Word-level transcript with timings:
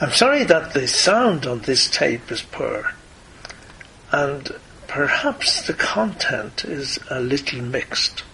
I'm 0.00 0.10
sorry 0.10 0.42
that 0.44 0.74
the 0.74 0.88
sound 0.88 1.46
on 1.46 1.60
this 1.60 1.88
tape 1.88 2.32
is 2.32 2.42
poor, 2.42 2.94
and 4.10 4.50
perhaps 4.88 5.64
the 5.68 5.72
content 5.72 6.64
is 6.64 6.98
a 7.10 7.20
little 7.20 7.62
mixed. 7.62 8.24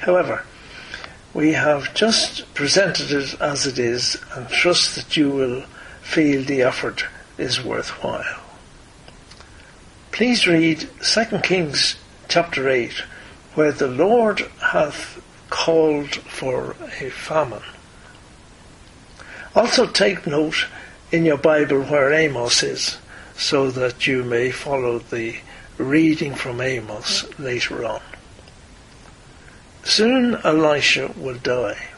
However, 0.00 0.44
we 1.32 1.52
have 1.52 1.94
just 1.94 2.52
presented 2.54 3.12
it 3.12 3.40
as 3.40 3.68
it 3.68 3.78
is 3.78 4.16
and 4.34 4.48
trust 4.48 4.96
that 4.96 5.16
you 5.16 5.30
will 5.30 5.62
feel 6.02 6.42
the 6.42 6.62
effort 6.62 7.04
is 7.38 7.62
worthwhile. 7.62 8.40
Please 10.10 10.48
read 10.48 10.88
2 11.04 11.38
Kings 11.44 11.94
chapter 12.28 12.68
8, 12.68 13.04
where 13.54 13.70
the 13.70 13.86
Lord 13.86 14.40
hath 14.60 15.22
called 15.50 16.16
for 16.16 16.74
a 17.00 17.10
famine. 17.10 17.62
Also 19.54 19.86
take 19.86 20.26
note 20.26 20.66
in 21.12 21.24
your 21.24 21.38
Bible 21.38 21.82
where 21.82 22.12
Amos 22.12 22.62
is, 22.62 22.98
so 23.36 23.70
that 23.70 24.06
you 24.06 24.22
may 24.22 24.50
follow 24.50 24.98
the 24.98 25.36
reading 25.76 26.34
from 26.34 26.60
Amos 26.60 27.26
later 27.38 27.84
on. 27.84 28.00
Soon 29.82 30.36
Elisha 30.44 31.12
will 31.16 31.38
die. 31.38 31.88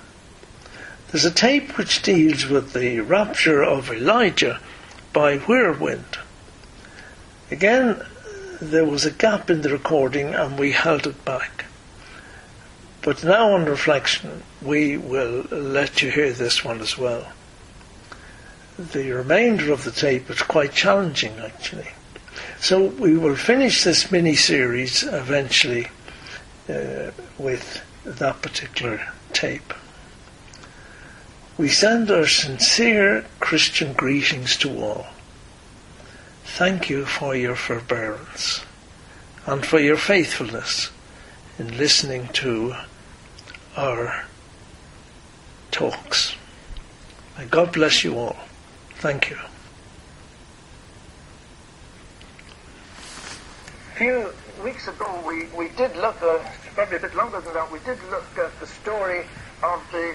There's 1.10 1.24
a 1.24 1.30
tape 1.30 1.76
which 1.76 2.02
deals 2.02 2.46
with 2.46 2.72
the 2.72 3.00
rapture 3.00 3.62
of 3.62 3.90
Elijah 3.90 4.60
by 5.12 5.38
whirlwind. 5.38 6.18
Again, 7.50 8.02
there 8.62 8.86
was 8.86 9.04
a 9.04 9.10
gap 9.10 9.50
in 9.50 9.60
the 9.60 9.68
recording 9.68 10.34
and 10.34 10.58
we 10.58 10.72
held 10.72 11.06
it 11.06 11.22
back. 11.24 11.66
But 13.02 13.24
now 13.24 13.52
on 13.52 13.66
reflection, 13.66 14.42
we 14.62 14.96
will 14.96 15.42
let 15.50 16.00
you 16.00 16.10
hear 16.10 16.32
this 16.32 16.64
one 16.64 16.80
as 16.80 16.96
well. 16.96 17.32
The 18.90 19.12
remainder 19.12 19.72
of 19.72 19.84
the 19.84 19.92
tape 19.92 20.28
is 20.28 20.42
quite 20.42 20.72
challenging 20.72 21.38
actually. 21.38 21.88
So 22.58 22.86
we 22.86 23.16
will 23.16 23.36
finish 23.36 23.84
this 23.84 24.10
mini 24.10 24.34
series 24.34 25.04
eventually 25.04 25.86
uh, 26.68 27.12
with 27.38 27.82
that 28.04 28.42
particular 28.42 29.00
tape. 29.32 29.72
We 31.56 31.68
send 31.68 32.10
our 32.10 32.26
sincere 32.26 33.24
Christian 33.38 33.92
greetings 33.92 34.56
to 34.58 34.82
all. 34.82 35.06
Thank 36.44 36.90
you 36.90 37.04
for 37.04 37.36
your 37.36 37.54
forbearance 37.54 38.64
and 39.46 39.64
for 39.64 39.78
your 39.78 39.96
faithfulness 39.96 40.90
in 41.58 41.76
listening 41.78 42.28
to 42.34 42.74
our 43.76 44.24
talks. 45.70 46.34
May 47.38 47.44
God 47.46 47.72
bless 47.72 48.02
you 48.02 48.18
all. 48.18 48.36
Thank 49.02 49.30
you. 49.30 49.36
A 53.90 53.96
few 53.96 54.32
weeks 54.62 54.86
ago, 54.86 55.20
we, 55.26 55.46
we 55.58 55.70
did 55.74 55.96
look, 55.96 56.22
uh, 56.22 56.38
probably 56.76 56.98
a 56.98 57.00
bit 57.00 57.16
longer 57.16 57.40
than 57.40 57.52
that, 57.54 57.72
we 57.72 57.80
did 57.80 57.98
look 58.12 58.22
at 58.38 58.52
the 58.60 58.66
story 58.68 59.26
of 59.64 59.82
the 59.90 60.14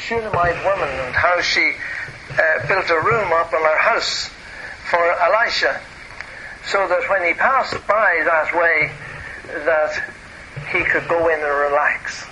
Shunammite 0.00 0.64
woman 0.64 0.88
and 0.88 1.14
how 1.14 1.40
she 1.40 1.74
uh, 2.32 2.66
built 2.66 2.90
a 2.90 3.00
room 3.06 3.32
up 3.34 3.52
in 3.52 3.62
her 3.62 3.78
house 3.78 4.28
for 4.90 4.98
Elisha 4.98 5.80
so 6.66 6.88
that 6.88 7.08
when 7.08 7.22
he 7.24 7.34
passed 7.34 7.74
by 7.86 8.20
that 8.24 8.52
way 8.52 8.90
that 9.64 9.94
he 10.72 10.82
could 10.82 11.06
go 11.06 11.28
in 11.28 11.38
and 11.38 11.70
relax. 11.70 12.26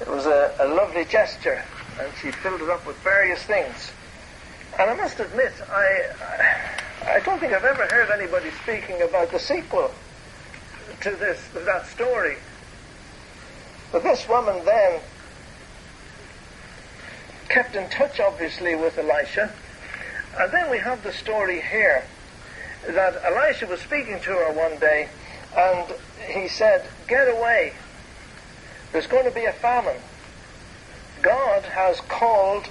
It 0.00 0.08
was 0.08 0.26
a, 0.26 0.52
a 0.58 0.66
lovely 0.66 1.04
gesture 1.04 1.62
and 2.00 2.12
she 2.20 2.32
filled 2.32 2.60
it 2.60 2.68
up 2.68 2.84
with 2.88 2.96
various 3.04 3.44
things. 3.44 3.92
And 4.78 4.90
I 4.90 4.94
must 4.94 5.20
admit, 5.20 5.52
I, 5.70 6.02
I 7.06 7.20
don't 7.20 7.38
think 7.38 7.52
I've 7.52 7.64
ever 7.64 7.86
heard 7.86 8.10
anybody 8.10 8.50
speaking 8.62 9.02
about 9.02 9.30
the 9.30 9.38
sequel 9.38 9.90
to 11.00 11.10
this, 11.10 11.40
that 11.54 11.86
story. 11.86 12.36
But 13.92 14.02
this 14.02 14.28
woman 14.28 14.64
then 14.64 15.00
kept 17.48 17.74
in 17.74 17.88
touch, 17.88 18.20
obviously, 18.20 18.74
with 18.74 18.98
Elisha. 18.98 19.52
And 20.38 20.52
then 20.52 20.70
we 20.70 20.78
have 20.78 21.02
the 21.02 21.12
story 21.12 21.60
here 21.60 22.04
that 22.86 23.20
Elisha 23.24 23.66
was 23.66 23.80
speaking 23.80 24.20
to 24.20 24.30
her 24.30 24.52
one 24.52 24.78
day 24.78 25.08
and 25.56 25.94
he 26.30 26.48
said, 26.48 26.84
Get 27.08 27.28
away. 27.28 27.72
There's 28.92 29.06
going 29.06 29.24
to 29.24 29.30
be 29.30 29.44
a 29.44 29.52
famine. 29.52 29.96
God 31.22 31.62
has 31.64 32.00
called 32.02 32.68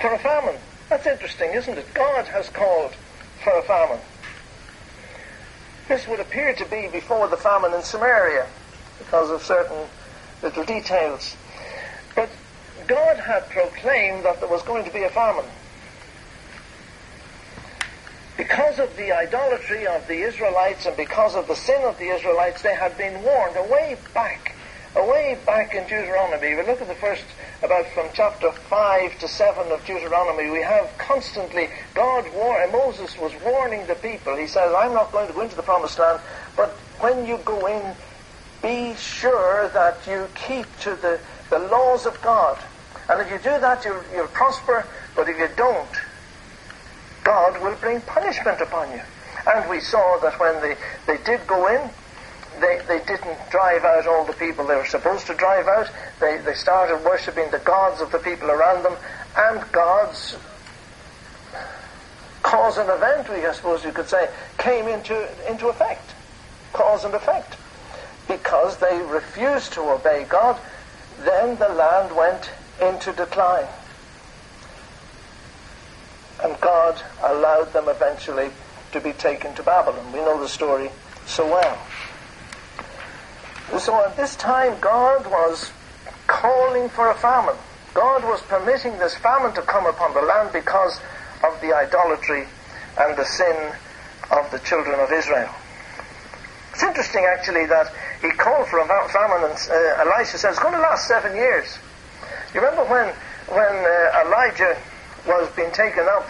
for 0.00 0.12
a 0.12 0.18
famine. 0.18 0.56
That's 0.88 1.06
interesting, 1.06 1.52
isn't 1.52 1.78
it? 1.78 1.94
God 1.94 2.26
has 2.26 2.48
called 2.48 2.94
for 3.42 3.58
a 3.58 3.62
famine. 3.62 4.00
This 5.88 6.06
would 6.08 6.20
appear 6.20 6.54
to 6.54 6.64
be 6.66 6.88
before 6.88 7.28
the 7.28 7.36
famine 7.36 7.72
in 7.72 7.82
Samaria 7.82 8.46
because 8.98 9.30
of 9.30 9.42
certain 9.42 9.86
little 10.42 10.64
details. 10.64 11.36
But 12.14 12.30
God 12.86 13.18
had 13.18 13.48
proclaimed 13.50 14.24
that 14.24 14.40
there 14.40 14.48
was 14.48 14.62
going 14.62 14.84
to 14.84 14.90
be 14.92 15.04
a 15.04 15.10
famine. 15.10 15.46
Because 18.36 18.78
of 18.78 18.94
the 18.96 19.12
idolatry 19.12 19.86
of 19.86 20.06
the 20.08 20.22
Israelites 20.22 20.86
and 20.86 20.96
because 20.96 21.34
of 21.34 21.46
the 21.46 21.54
sin 21.56 21.82
of 21.84 21.98
the 21.98 22.08
Israelites, 22.08 22.62
they 22.62 22.74
had 22.74 22.96
been 22.98 23.22
warned 23.22 23.56
away 23.56 23.96
back, 24.12 24.55
away 24.96 25.38
back 25.44 25.74
in 25.74 25.82
Deuteronomy. 25.84 26.54
We 26.54 26.62
look 26.62 26.80
at 26.80 26.88
the 26.88 26.94
first, 26.94 27.24
about 27.62 27.86
from 27.88 28.08
chapter 28.14 28.50
5 28.50 29.18
to 29.20 29.28
7 29.28 29.70
of 29.70 29.84
Deuteronomy, 29.84 30.50
we 30.50 30.62
have 30.62 30.96
constantly, 30.98 31.68
God, 31.94 32.24
war, 32.34 32.66
Moses 32.72 33.16
was 33.18 33.32
warning 33.44 33.86
the 33.86 33.94
people. 33.94 34.36
He 34.36 34.46
says, 34.46 34.74
I'm 34.76 34.94
not 34.94 35.12
going 35.12 35.28
to 35.28 35.32
go 35.32 35.42
into 35.42 35.56
the 35.56 35.62
promised 35.62 35.98
land, 35.98 36.20
but 36.56 36.70
when 37.00 37.26
you 37.26 37.38
go 37.44 37.66
in, 37.66 37.94
be 38.62 38.94
sure 38.96 39.68
that 39.68 40.06
you 40.06 40.28
keep 40.34 40.66
to 40.80 40.96
the, 40.96 41.20
the 41.50 41.58
laws 41.58 42.06
of 42.06 42.20
God. 42.22 42.58
And 43.08 43.20
if 43.20 43.30
you 43.30 43.38
do 43.38 43.60
that, 43.60 43.84
you'll, 43.84 44.02
you'll 44.12 44.26
prosper, 44.28 44.86
but 45.14 45.28
if 45.28 45.36
you 45.36 45.48
don't, 45.56 45.88
God 47.22 47.62
will 47.62 47.76
bring 47.76 48.00
punishment 48.00 48.60
upon 48.60 48.90
you. 48.92 49.02
And 49.46 49.68
we 49.70 49.80
saw 49.80 50.18
that 50.22 50.40
when 50.40 50.60
they, 50.60 50.74
they 51.06 51.22
did 51.22 51.46
go 51.46 51.68
in, 51.68 51.90
they, 52.60 52.80
they 52.88 53.04
didn't 53.04 53.38
drive 53.50 53.84
out 53.84 54.06
all 54.06 54.24
the 54.24 54.32
people 54.32 54.66
they 54.66 54.76
were 54.76 54.86
supposed 54.86 55.26
to 55.26 55.34
drive 55.34 55.66
out. 55.68 55.90
They, 56.20 56.38
they 56.38 56.54
started 56.54 57.04
worshipping 57.04 57.50
the 57.50 57.58
gods 57.58 58.00
of 58.00 58.10
the 58.12 58.18
people 58.18 58.50
around 58.50 58.84
them, 58.84 58.96
and 59.36 59.64
God's 59.72 60.36
cause 62.42 62.78
and 62.78 62.88
event, 62.88 63.28
I 63.28 63.52
suppose 63.52 63.84
you 63.84 63.92
could 63.92 64.08
say, 64.08 64.28
came 64.56 64.86
into, 64.86 65.28
into 65.50 65.68
effect. 65.68 66.12
Cause 66.72 67.04
and 67.04 67.14
effect. 67.14 67.56
Because 68.28 68.78
they 68.78 69.00
refused 69.02 69.72
to 69.72 69.80
obey 69.80 70.24
God, 70.28 70.58
then 71.20 71.56
the 71.56 71.68
land 71.68 72.14
went 72.14 72.50
into 72.80 73.12
decline. 73.12 73.66
And 76.42 76.60
God 76.60 77.00
allowed 77.22 77.72
them 77.72 77.88
eventually 77.88 78.50
to 78.92 79.00
be 79.00 79.12
taken 79.12 79.54
to 79.54 79.62
Babylon. 79.62 80.12
We 80.12 80.20
know 80.20 80.40
the 80.40 80.48
story 80.48 80.90
so 81.26 81.46
well. 81.46 81.78
So 83.78 83.94
at 84.04 84.16
this 84.16 84.36
time, 84.36 84.78
God 84.80 85.26
was 85.26 85.70
calling 86.26 86.88
for 86.88 87.10
a 87.10 87.14
famine. 87.14 87.56
God 87.94 88.24
was 88.24 88.40
permitting 88.42 88.98
this 88.98 89.16
famine 89.16 89.54
to 89.54 89.62
come 89.62 89.86
upon 89.86 90.14
the 90.14 90.22
land 90.22 90.50
because 90.52 91.00
of 91.44 91.60
the 91.60 91.74
idolatry 91.74 92.46
and 92.98 93.16
the 93.16 93.24
sin 93.24 93.72
of 94.30 94.50
the 94.50 94.58
children 94.60 95.00
of 95.00 95.10
Israel. 95.12 95.50
It's 96.72 96.82
interesting, 96.82 97.24
actually, 97.24 97.66
that 97.66 97.92
he 98.20 98.30
called 98.30 98.68
for 98.68 98.78
a 98.78 98.86
famine, 99.08 99.50
and 99.50 99.56
uh, 99.70 100.04
Elisha 100.04 100.38
said 100.38 100.50
it's 100.50 100.58
going 100.58 100.74
to 100.74 100.80
last 100.80 101.08
seven 101.08 101.34
years. 101.34 101.78
You 102.54 102.60
remember 102.60 102.84
when, 102.84 103.08
when 103.48 103.74
uh, 103.84 104.24
Elijah 104.26 104.76
was 105.26 105.50
being 105.56 105.72
taken 105.72 106.06
up, 106.16 106.28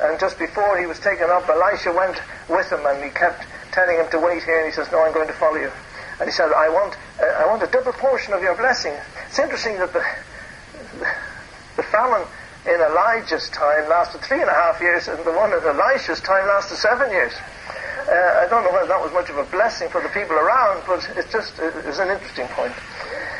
and 0.00 0.18
just 0.18 0.38
before 0.38 0.78
he 0.78 0.86
was 0.86 0.98
taken 0.98 1.28
up, 1.28 1.48
Elisha 1.48 1.92
went 1.92 2.22
with 2.48 2.70
him, 2.70 2.86
and 2.86 3.02
he 3.02 3.10
kept 3.10 3.44
telling 3.72 3.96
him 3.96 4.08
to 4.10 4.18
wait 4.18 4.42
here, 4.44 4.58
and 4.58 4.66
he 4.66 4.72
says, 4.72 4.90
no, 4.92 5.04
I'm 5.04 5.12
going 5.12 5.28
to 5.28 5.34
follow 5.34 5.56
you. 5.56 5.70
And 6.20 6.28
he 6.28 6.32
said, 6.32 6.52
I 6.52 6.68
want, 6.68 6.96
uh, 7.18 7.24
I 7.24 7.46
want 7.46 7.62
a 7.62 7.66
double 7.66 7.92
portion 7.92 8.34
of 8.34 8.42
your 8.42 8.54
blessing. 8.54 8.92
It's 9.26 9.38
interesting 9.38 9.78
that 9.78 9.92
the, 9.92 10.04
the 11.76 11.82
famine 11.82 12.28
in 12.66 12.78
Elijah's 12.78 13.48
time 13.48 13.88
lasted 13.88 14.20
three 14.20 14.40
and 14.40 14.50
a 14.50 14.52
half 14.52 14.80
years, 14.80 15.08
and 15.08 15.18
the 15.24 15.32
one 15.32 15.50
in 15.52 15.64
Elisha's 15.64 16.20
time 16.20 16.46
lasted 16.46 16.76
seven 16.76 17.10
years. 17.10 17.32
Uh, 18.04 18.44
I 18.44 18.46
don't 18.50 18.64
know 18.64 18.72
whether 18.72 18.88
that 18.88 19.00
was 19.00 19.12
much 19.12 19.30
of 19.30 19.38
a 19.38 19.44
blessing 19.44 19.88
for 19.88 20.02
the 20.02 20.10
people 20.10 20.36
around, 20.36 20.82
but 20.86 21.08
it's 21.16 21.32
just 21.32 21.58
it 21.58 21.86
was 21.86 21.98
an 21.98 22.10
interesting 22.10 22.46
point. 22.48 22.74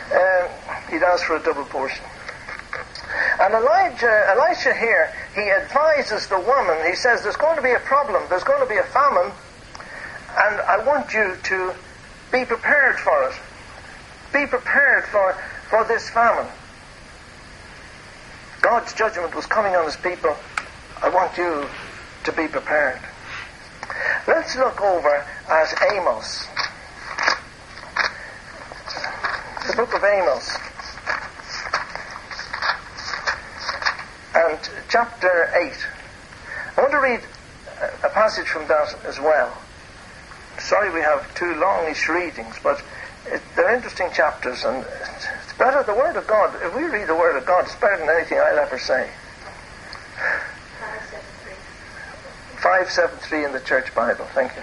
Uh, 0.08 0.48
he'd 0.88 1.02
asked 1.02 1.24
for 1.24 1.36
a 1.36 1.42
double 1.42 1.64
portion. 1.64 2.04
And 3.40 3.54
Elijah, 3.54 4.24
Elisha 4.30 4.72
here, 4.72 5.12
he 5.34 5.50
advises 5.50 6.28
the 6.28 6.38
woman, 6.40 6.76
he 6.86 6.94
says, 6.94 7.22
there's 7.22 7.36
going 7.36 7.56
to 7.56 7.62
be 7.62 7.72
a 7.72 7.80
problem, 7.80 8.22
there's 8.28 8.44
going 8.44 8.60
to 8.60 8.68
be 8.68 8.78
a 8.78 8.84
famine, 8.84 9.32
and 10.38 10.60
I 10.60 10.84
want 10.84 11.12
you 11.12 11.36
to 11.42 11.74
be 12.32 12.44
prepared 12.44 12.98
for 12.98 13.28
it. 13.28 13.34
Be 14.32 14.46
prepared 14.46 15.04
for, 15.06 15.32
for 15.68 15.84
this 15.84 16.08
famine. 16.10 16.50
God's 18.62 18.92
judgment 18.94 19.34
was 19.34 19.46
coming 19.46 19.74
on 19.74 19.84
his 19.84 19.96
people. 19.96 20.36
I 21.02 21.08
want 21.08 21.36
you 21.36 21.66
to 22.24 22.32
be 22.32 22.46
prepared. 22.46 23.00
Let's 24.28 24.54
look 24.56 24.80
over 24.80 25.24
at 25.48 25.82
Amos. 25.92 26.46
The 29.66 29.76
book 29.76 29.94
of 29.94 30.04
Amos. 30.04 30.56
And 34.34 34.58
chapter 34.88 35.50
8. 35.54 35.72
I 36.76 36.80
want 36.80 36.92
to 36.92 36.98
read 36.98 37.20
a 38.04 38.08
passage 38.10 38.46
from 38.46 38.68
that 38.68 38.94
as 39.04 39.18
well. 39.18 39.56
Sorry 40.60 40.92
we 40.92 41.00
have 41.00 41.34
two 41.34 41.54
longish 41.56 42.08
readings, 42.08 42.56
but 42.62 42.82
it, 43.26 43.42
they're 43.56 43.74
interesting 43.74 44.08
chapters, 44.12 44.64
and 44.64 44.84
it's 45.42 45.52
better 45.54 45.82
the 45.82 45.94
Word 45.94 46.16
of 46.16 46.26
God. 46.26 46.54
If 46.62 46.74
we 46.74 46.84
read 46.84 47.08
the 47.08 47.14
Word 47.14 47.36
of 47.36 47.46
God, 47.46 47.64
it's 47.64 47.74
better 47.76 47.98
than 47.98 48.08
anything 48.08 48.38
I'll 48.38 48.58
ever 48.58 48.78
say. 48.78 49.10
573 52.60 53.44
in 53.46 53.52
the 53.52 53.60
Church 53.60 53.94
Bible. 53.94 54.26
Thank 54.34 54.54
you. 54.54 54.62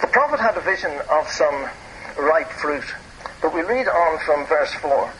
The 0.00 0.06
prophet 0.06 0.38
had 0.38 0.56
a 0.56 0.60
vision 0.60 0.92
of 1.10 1.28
some 1.28 1.68
ripe 2.16 2.50
fruit, 2.50 2.84
but 3.42 3.52
we 3.52 3.62
read 3.62 3.88
on 3.88 4.18
from 4.20 4.46
verse 4.46 4.72
4. 4.74 5.12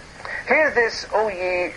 Hear 0.46 0.70
this, 0.70 1.06
O 1.12 1.28
ye 1.28 1.74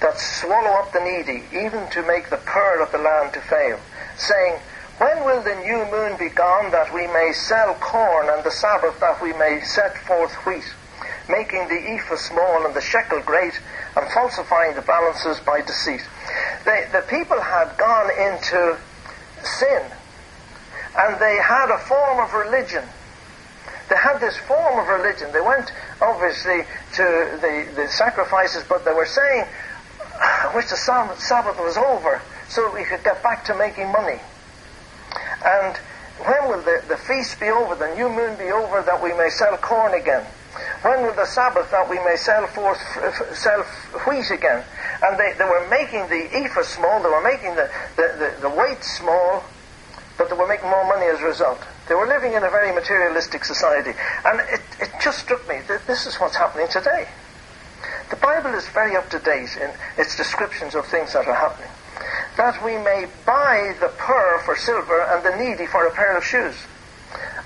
that 0.00 0.18
swallow 0.18 0.78
up 0.78 0.92
the 0.92 1.00
needy, 1.00 1.44
even 1.52 1.88
to 1.90 2.02
make 2.02 2.30
the 2.30 2.36
pearl 2.38 2.82
of 2.82 2.92
the 2.92 2.98
land 2.98 3.32
to 3.34 3.40
fail, 3.40 3.78
saying, 4.16 4.58
When 4.98 5.24
will 5.24 5.42
the 5.42 5.56
new 5.56 5.84
moon 5.90 6.16
be 6.18 6.28
gone, 6.28 6.70
that 6.70 6.92
we 6.92 7.06
may 7.08 7.32
sell 7.32 7.74
corn, 7.74 8.28
and 8.30 8.44
the 8.44 8.50
Sabbath 8.50 8.98
that 9.00 9.22
we 9.22 9.32
may 9.34 9.60
set 9.60 9.98
forth 9.98 10.34
wheat, 10.46 10.66
making 11.28 11.68
the 11.68 11.94
ephah 11.94 12.16
small 12.16 12.66
and 12.66 12.74
the 12.74 12.80
shekel 12.80 13.20
great, 13.22 13.58
and 13.96 14.10
falsifying 14.12 14.74
the 14.74 14.82
balances 14.82 15.40
by 15.40 15.60
deceit? 15.62 16.06
They, 16.64 16.86
the 16.92 17.02
people 17.08 17.40
had 17.40 17.76
gone 17.76 18.10
into 18.10 18.78
sin, 19.42 19.82
and 20.96 21.20
they 21.20 21.36
had 21.42 21.70
a 21.70 21.78
form 21.78 22.20
of 22.20 22.32
religion 22.34 22.84
they 23.88 23.96
had 23.96 24.18
this 24.18 24.36
form 24.36 24.78
of 24.78 24.86
religion. 24.86 25.32
They 25.32 25.40
went, 25.40 25.72
obviously, 26.00 26.60
to 26.96 27.04
the, 27.40 27.66
the 27.74 27.88
sacrifices, 27.88 28.64
but 28.68 28.84
they 28.84 28.92
were 28.92 29.06
saying, 29.06 29.46
I 30.20 30.52
wish 30.54 30.70
the 30.70 30.76
Sabbath 30.76 31.58
was 31.58 31.76
over 31.76 32.20
so 32.48 32.62
that 32.62 32.74
we 32.74 32.84
could 32.84 33.04
get 33.04 33.22
back 33.22 33.44
to 33.46 33.54
making 33.54 33.90
money. 33.92 34.20
And 35.44 35.76
when 36.24 36.48
will 36.48 36.62
the, 36.62 36.82
the 36.88 36.96
feast 36.96 37.38
be 37.38 37.48
over, 37.48 37.74
the 37.74 37.94
new 37.94 38.08
moon 38.08 38.36
be 38.36 38.50
over, 38.50 38.82
that 38.82 39.02
we 39.02 39.12
may 39.14 39.30
sell 39.30 39.56
corn 39.58 39.94
again? 39.94 40.26
When 40.82 41.02
will 41.02 41.14
the 41.14 41.26
Sabbath 41.26 41.70
that 41.70 41.88
we 41.88 41.96
may 42.04 42.16
sell 42.16 42.46
forth, 42.48 42.78
sell 43.36 43.62
wheat 44.06 44.30
again? 44.30 44.64
And 45.02 45.18
they, 45.18 45.34
they 45.38 45.44
were 45.44 45.66
making 45.70 46.08
the 46.08 46.28
ephah 46.34 46.62
small, 46.62 47.02
they 47.02 47.08
were 47.08 47.22
making 47.22 47.54
the, 47.54 47.70
the, 47.96 48.06
the, 48.18 48.48
the 48.48 48.50
weight 48.50 48.82
small, 48.82 49.44
but 50.16 50.28
they 50.28 50.36
were 50.36 50.48
making 50.48 50.68
more 50.68 50.84
money 50.86 51.06
as 51.06 51.20
a 51.20 51.24
result. 51.24 51.60
They 51.88 51.94
were 51.94 52.06
living 52.06 52.32
in 52.32 52.42
a 52.42 52.50
very 52.50 52.74
materialistic 52.74 53.44
society. 53.44 53.92
And 54.24 54.40
it, 54.40 54.60
it 54.80 54.90
just 55.00 55.20
struck 55.20 55.48
me 55.48 55.60
that 55.68 55.86
this 55.86 56.06
is 56.06 56.16
what's 56.16 56.36
happening 56.36 56.66
today. 56.68 57.08
The 58.10 58.16
Bible 58.16 58.54
is 58.54 58.66
very 58.68 58.96
up 58.96 59.10
to 59.10 59.18
date 59.18 59.56
in 59.56 59.70
its 59.96 60.16
descriptions 60.16 60.74
of 60.74 60.86
things 60.86 61.12
that 61.12 61.26
are 61.26 61.34
happening. 61.34 61.70
That 62.36 62.64
we 62.64 62.78
may 62.78 63.06
buy 63.26 63.74
the 63.80 63.88
poor 63.98 64.40
for 64.44 64.56
silver 64.56 65.00
and 65.02 65.24
the 65.24 65.36
needy 65.36 65.66
for 65.66 65.86
a 65.86 65.92
pair 65.92 66.16
of 66.16 66.24
shoes. 66.24 66.56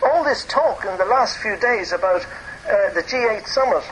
All 0.03 0.25
this 0.25 0.45
talk 0.45 0.85
in 0.85 0.97
the 0.99 1.05
last 1.05 1.39
few 1.39 1.57
days 1.57 1.93
about 1.93 2.23
uh, 2.23 2.93
the 2.95 3.03
G8 3.03 3.47
summit 3.47 3.85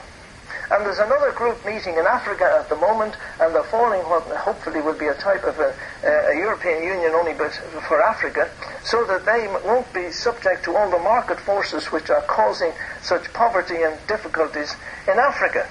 and 0.70 0.86
there's 0.86 0.98
another 0.98 1.32
group 1.32 1.64
meeting 1.66 1.96
in 1.96 2.06
Africa 2.06 2.44
at 2.60 2.68
the 2.68 2.76
moment, 2.76 3.16
and 3.40 3.52
they're 3.52 3.64
forming 3.64 4.00
what 4.08 4.22
hopefully 4.22 4.80
will 4.80 4.94
be 4.94 5.08
a 5.08 5.14
type 5.14 5.42
of 5.42 5.58
a, 5.58 5.74
a 6.04 6.36
European 6.36 6.84
Union 6.84 7.10
only 7.12 7.34
but 7.34 7.52
for 7.88 8.00
Africa, 8.00 8.48
so 8.84 9.04
that 9.06 9.26
they 9.26 9.48
won't 9.66 9.92
be 9.92 10.12
subject 10.12 10.64
to 10.64 10.76
all 10.76 10.88
the 10.88 10.98
market 10.98 11.40
forces 11.40 11.86
which 11.86 12.08
are 12.08 12.22
causing 12.22 12.72
such 13.02 13.32
poverty 13.32 13.82
and 13.82 13.98
difficulties 14.06 14.76
in 15.08 15.18
Africa. 15.18 15.68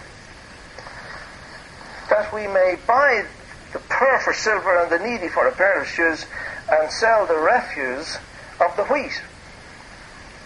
That 2.19 2.33
we 2.33 2.48
may 2.48 2.75
buy 2.86 3.24
the 3.71 3.80
poor 3.80 4.19
for 4.19 4.33
silver 4.33 4.77
and 4.81 4.92
the 4.92 5.00
needy 5.00 5.30
for 5.30 5.48
a 5.48 5.56
pair 5.56 5.80
of 5.80 5.88
shoes, 5.88 6.25
and 6.69 6.92
sell 6.92 7.25
the 7.25 7.39
refuse 7.39 8.18
of 8.60 8.75
the 8.75 8.83
wheat. 8.92 9.21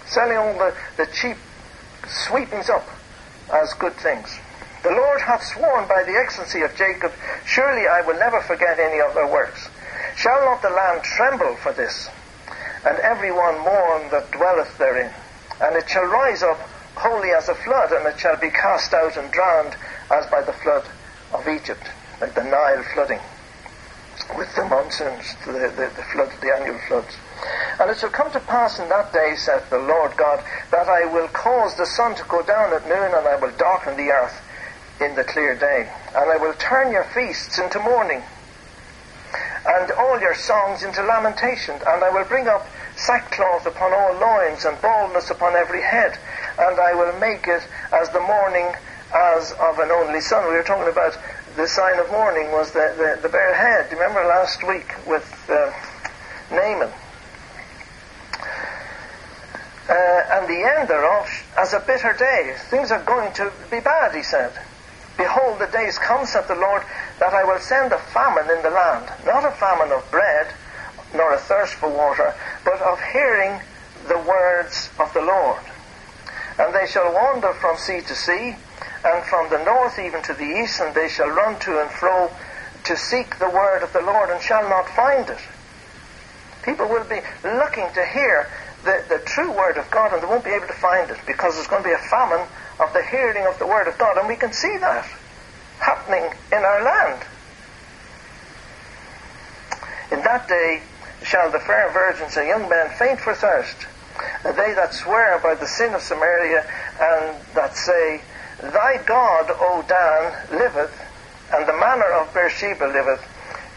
Selling 0.06 0.38
all 0.38 0.54
the, 0.54 0.76
the 0.98 1.08
cheap 1.08 1.38
sweepings 2.08 2.70
up 2.70 2.88
as 3.52 3.74
good 3.74 3.94
things. 3.94 4.38
The 4.84 4.92
Lord 4.92 5.22
hath 5.22 5.42
sworn 5.42 5.88
by 5.88 6.04
the 6.04 6.16
excellency 6.16 6.62
of 6.62 6.76
Jacob, 6.76 7.12
surely 7.44 7.88
I 7.88 8.02
will 8.02 8.20
never 8.20 8.42
forget 8.42 8.78
any 8.78 9.02
of 9.02 9.16
their 9.16 9.26
works. 9.28 9.68
Shall 10.16 10.46
not 10.46 10.62
the 10.62 10.70
land 10.70 11.02
tremble 11.02 11.56
for 11.56 11.74
this, 11.74 12.08
and 12.86 13.00
every 13.00 13.32
one 13.32 13.58
mourn 13.62 14.12
that 14.12 14.30
dwelleth 14.30 14.78
therein? 14.78 15.12
And 15.60 15.76
it 15.76 15.90
shall 15.90 16.06
rise 16.06 16.44
up 16.44 16.60
wholly 16.94 17.32
as 17.32 17.50
a 17.50 17.56
flood, 17.56 17.92
and 17.94 18.06
it 18.06 18.20
shall 18.20 18.38
be 18.38 18.52
cast 18.52 18.94
out 18.94 19.18
and 19.18 19.32
drowned 19.32 19.76
as 20.12 20.28
by 20.28 20.44
the 20.44 20.54
flood 20.54 20.86
of 21.34 21.48
Egypt, 21.48 21.90
like 22.22 22.34
the 22.36 22.44
Nile 22.44 22.84
flooding, 22.94 23.20
with 24.38 24.54
the 24.56 24.66
monsoons, 24.66 25.36
the, 25.46 25.52
the, 25.52 25.92
the 25.96 26.06
flood, 26.14 26.32
the 26.42 26.54
annual 26.60 26.80
floods. 26.88 27.18
And 27.80 27.90
it 27.90 27.98
shall 27.98 28.10
come 28.10 28.32
to 28.32 28.40
pass 28.40 28.80
in 28.80 28.88
that 28.90 29.12
day, 29.12 29.34
saith 29.36 29.70
the 29.70 29.80
Lord 29.80 30.16
God, 30.16 30.44
that 30.72 30.88
I 30.88 31.12
will 31.12 31.28
cause 31.30 31.76
the 31.76 31.86
sun 31.86 32.16
to 32.16 32.24
go 32.30 32.44
down 32.44 32.74
at 32.74 32.88
noon, 32.88 33.14
and 33.14 33.28
I 33.28 33.36
will 33.36 33.52
darken 33.58 33.98
the 33.98 34.12
earth 34.12 34.42
in 35.02 35.16
the 35.16 35.24
clear 35.24 35.56
day. 35.56 35.90
And 36.16 36.32
I 36.32 36.38
will 36.38 36.54
turn 36.54 36.92
your 36.92 37.06
feasts 37.06 37.58
into 37.58 37.80
mourning, 37.80 38.22
and 39.66 39.92
all 39.92 40.20
your 40.20 40.36
songs 40.36 40.84
into 40.84 41.02
lamentation. 41.02 41.76
And 41.76 42.04
I 42.04 42.10
will 42.12 42.26
bring 42.26 42.48
up 42.48 42.68
sackcloth 42.96 43.66
upon 43.66 43.92
all 43.94 44.14
loins, 44.20 44.66
and 44.66 44.80
baldness 44.82 45.32
upon 45.32 45.56
every 45.56 45.82
head. 45.82 46.18
And 46.60 46.80
I 46.80 46.94
will 46.94 47.20
make 47.20 47.48
it 47.48 47.68
as 47.92 48.10
the 48.12 48.22
mourning 48.22 48.76
as 49.14 49.52
of 49.54 49.80
an 49.80 49.92
only 49.92 50.22
son. 50.22 50.44
We 50.48 50.56
were 50.56 50.64
talking 50.64 50.92
about 50.92 51.18
the 51.56 51.68
sign 51.68 52.00
of 52.00 52.10
mourning 52.10 52.52
was 52.52 52.72
the, 52.72 52.94
the, 52.98 53.22
the 53.22 53.30
bare 53.30 53.54
head. 53.54 53.90
Do 53.90 53.96
you 53.96 54.02
remember 54.02 54.28
last 54.28 54.66
week 54.68 54.92
with 55.06 55.26
uh, 55.50 55.72
Naaman? 56.52 56.92
Uh, 59.90 60.40
and 60.40 60.48
the 60.48 60.64
end 60.78 60.88
thereof 60.88 61.28
as 61.58 61.74
a 61.74 61.80
bitter 61.80 62.14
day. 62.18 62.56
Things 62.70 62.90
are 62.90 63.04
going 63.04 63.34
to 63.34 63.52
be 63.70 63.80
bad, 63.80 64.16
he 64.16 64.24
said. 64.24 64.52
Behold, 65.18 65.60
the 65.60 65.68
days 65.68 66.00
come, 66.00 66.26
saith 66.26 66.48
the 66.48 66.56
Lord, 66.56 66.82
that 67.20 67.34
I 67.34 67.44
will 67.44 67.60
send 67.60 67.92
a 67.92 68.00
famine 68.00 68.50
in 68.50 68.64
the 68.64 68.72
land, 68.72 69.12
not 69.26 69.46
a 69.46 69.52
famine 69.52 69.92
of 69.92 70.10
bread, 70.10 70.48
nor 71.14 71.34
a 71.34 71.38
thirst 71.38 71.76
for 71.76 71.90
water, 71.90 72.34
but 72.66 72.82
of 72.82 73.00
hearing 73.12 73.62
the 74.08 74.18
words 74.18 74.90
of 75.00 75.14
the 75.14 75.22
Lord. 75.22 75.62
And 76.58 76.74
they 76.74 76.88
shall 76.88 77.14
wander 77.14 77.54
from 77.54 77.78
sea 77.78 78.02
to 78.02 78.16
sea, 78.16 78.56
and 79.04 79.24
from 79.26 79.50
the 79.50 79.64
north 79.64 80.00
even 80.00 80.22
to 80.24 80.34
the 80.34 80.64
east, 80.64 80.80
and 80.82 80.96
they 80.96 81.08
shall 81.08 81.28
run 81.28 81.60
to 81.60 81.82
and 81.82 81.92
fro 81.92 82.32
to 82.86 82.98
seek 82.98 83.40
the 83.40 83.50
word 83.50 83.84
of 83.84 83.94
the 83.94 84.02
Lord, 84.02 84.30
and 84.30 84.42
shall 84.42 84.68
not 84.70 84.90
find 84.90 85.30
it. 85.30 85.40
People 86.64 86.88
will 86.88 87.04
be 87.04 87.20
looking 87.44 87.88
to 87.94 88.06
hear 88.06 88.50
the, 88.84 89.04
the 89.10 89.22
true 89.26 89.52
word 89.52 89.78
of 89.78 89.90
God, 89.92 90.14
and 90.14 90.22
they 90.22 90.28
won't 90.28 90.44
be 90.44 90.52
able 90.52 90.68
to 90.68 90.74
find 90.74 91.10
it, 91.10 91.18
because 91.26 91.56
there's 91.56 91.68
going 91.68 91.84
to 91.84 91.90
be 91.90 91.96
a 91.96 92.10
famine 92.10 92.48
of 92.80 92.92
the 92.94 93.04
hearing 93.04 93.46
of 93.48 93.58
the 93.60 93.68
Word 93.68 93.88
of 93.88 93.98
God. 93.98 94.18
And 94.18 94.28
we 94.28 94.36
can 94.36 94.52
see 94.52 94.78
that 94.80 95.08
happening 95.80 96.24
in 96.52 96.58
our 96.58 96.84
land. 96.84 97.24
In 100.12 100.22
that 100.24 100.48
day 100.48 100.82
shall 101.24 101.52
the 101.52 101.60
fair 101.60 101.92
virgins 101.92 102.36
and 102.38 102.48
young 102.48 102.70
men 102.70 102.90
faint 102.98 103.20
for 103.20 103.34
thirst. 103.34 103.88
They 104.44 104.74
that 104.76 104.94
swear 104.94 105.40
by 105.40 105.56
the 105.56 105.68
sin 105.68 105.94
of 105.94 106.02
Samaria 106.02 106.66
and 107.00 107.42
that 107.56 107.76
say, 107.76 108.22
Thy 108.72 109.04
God, 109.06 109.52
O 109.52 109.84
Dan, 109.88 110.58
liveth, 110.58 111.02
and 111.54 111.68
the 111.68 111.74
manner 111.74 112.12
of 112.14 112.34
Beersheba 112.34 112.86
liveth, 112.86 113.24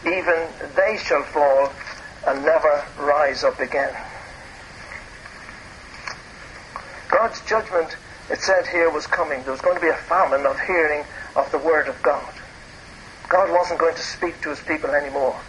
even 0.05 0.47
they 0.75 0.97
shall 0.97 1.23
fall 1.23 1.71
and 2.27 2.43
never 2.43 2.85
rise 2.99 3.43
up 3.43 3.59
again. 3.59 3.93
God's 7.09 7.41
judgment 7.45 7.95
it 8.29 8.41
said 8.41 8.67
here 8.67 8.89
was 8.89 9.07
coming. 9.07 9.43
There 9.43 9.51
was 9.51 9.61
going 9.61 9.75
to 9.75 9.81
be 9.81 9.87
a 9.87 9.95
famine 9.95 10.45
of 10.45 10.59
hearing 10.59 11.05
of 11.35 11.49
the 11.51 11.57
Word 11.57 11.87
of 11.87 12.01
God. 12.01 12.33
God 13.29 13.51
wasn't 13.51 13.79
going 13.79 13.95
to 13.95 14.01
speak 14.01 14.41
to 14.41 14.49
his 14.49 14.59
people 14.59 14.89
anymore. 14.89 15.39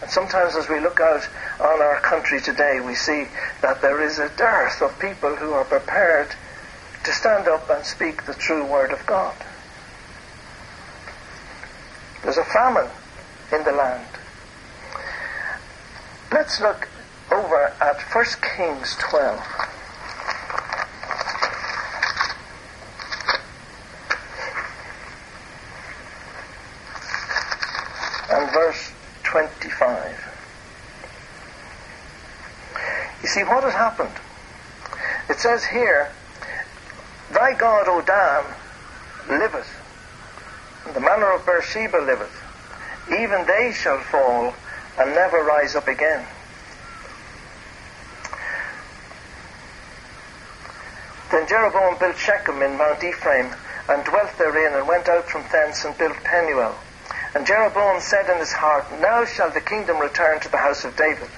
And 0.00 0.10
sometimes 0.10 0.56
as 0.56 0.68
we 0.68 0.80
look 0.80 1.00
out 1.00 1.28
on 1.60 1.82
our 1.82 2.00
country 2.00 2.40
today, 2.40 2.80
we 2.80 2.94
see 2.94 3.26
that 3.60 3.82
there 3.82 4.00
is 4.02 4.18
a 4.18 4.30
dearth 4.36 4.80
of 4.80 4.98
people 4.98 5.36
who 5.36 5.52
are 5.52 5.64
prepared 5.64 6.34
to 7.04 7.12
stand 7.12 7.46
up 7.48 7.68
and 7.68 7.84
speak 7.84 8.24
the 8.24 8.34
true 8.34 8.64
word 8.66 8.90
of 8.90 9.04
God. 9.06 9.34
There's 12.22 12.38
a 12.38 12.44
famine 12.44 12.90
in 13.52 13.62
the 13.64 13.72
land. 13.72 14.08
Let's 16.32 16.60
look 16.60 16.88
over 17.30 17.74
at 17.80 18.00
1 18.00 18.24
Kings 18.56 18.96
12. 18.98 19.38
And 28.30 28.50
verse 28.50 28.92
25. 29.24 30.24
You 33.22 33.28
see 33.28 33.42
what 33.42 33.62
has 33.64 33.74
happened? 33.74 34.14
It 35.28 35.38
says 35.38 35.66
here 35.66 36.10
Thy 37.34 37.52
God, 37.58 37.88
O 37.88 38.00
Dan, 38.00 38.44
liveth, 39.40 39.66
the 40.94 41.00
manner 41.00 41.34
of 41.34 41.44
Beersheba 41.44 41.98
liveth. 41.98 42.40
Even 43.08 43.44
they 43.44 43.72
shall 43.72 43.98
fall 43.98 44.54
and 44.98 45.14
never 45.14 45.42
rise 45.42 45.74
up 45.74 45.88
again. 45.88 46.24
Then 51.32 51.48
Jeroboam 51.48 51.98
built 51.98 52.16
Shechem 52.16 52.62
in 52.62 52.78
Mount 52.78 53.02
Ephraim, 53.02 53.50
and 53.88 54.04
dwelt 54.04 54.38
therein, 54.38 54.78
and 54.78 54.86
went 54.86 55.08
out 55.08 55.28
from 55.28 55.42
thence 55.50 55.84
and 55.84 55.98
built 55.98 56.16
Penuel. 56.22 56.78
And 57.34 57.44
Jeroboam 57.44 58.00
said 58.00 58.30
in 58.30 58.38
his 58.38 58.52
heart, 58.52 58.92
Now 59.00 59.24
shall 59.24 59.50
the 59.50 59.60
kingdom 59.60 59.98
return 59.98 60.38
to 60.38 60.48
the 60.48 60.58
house 60.58 60.84
of 60.84 60.96
David. 60.96 61.28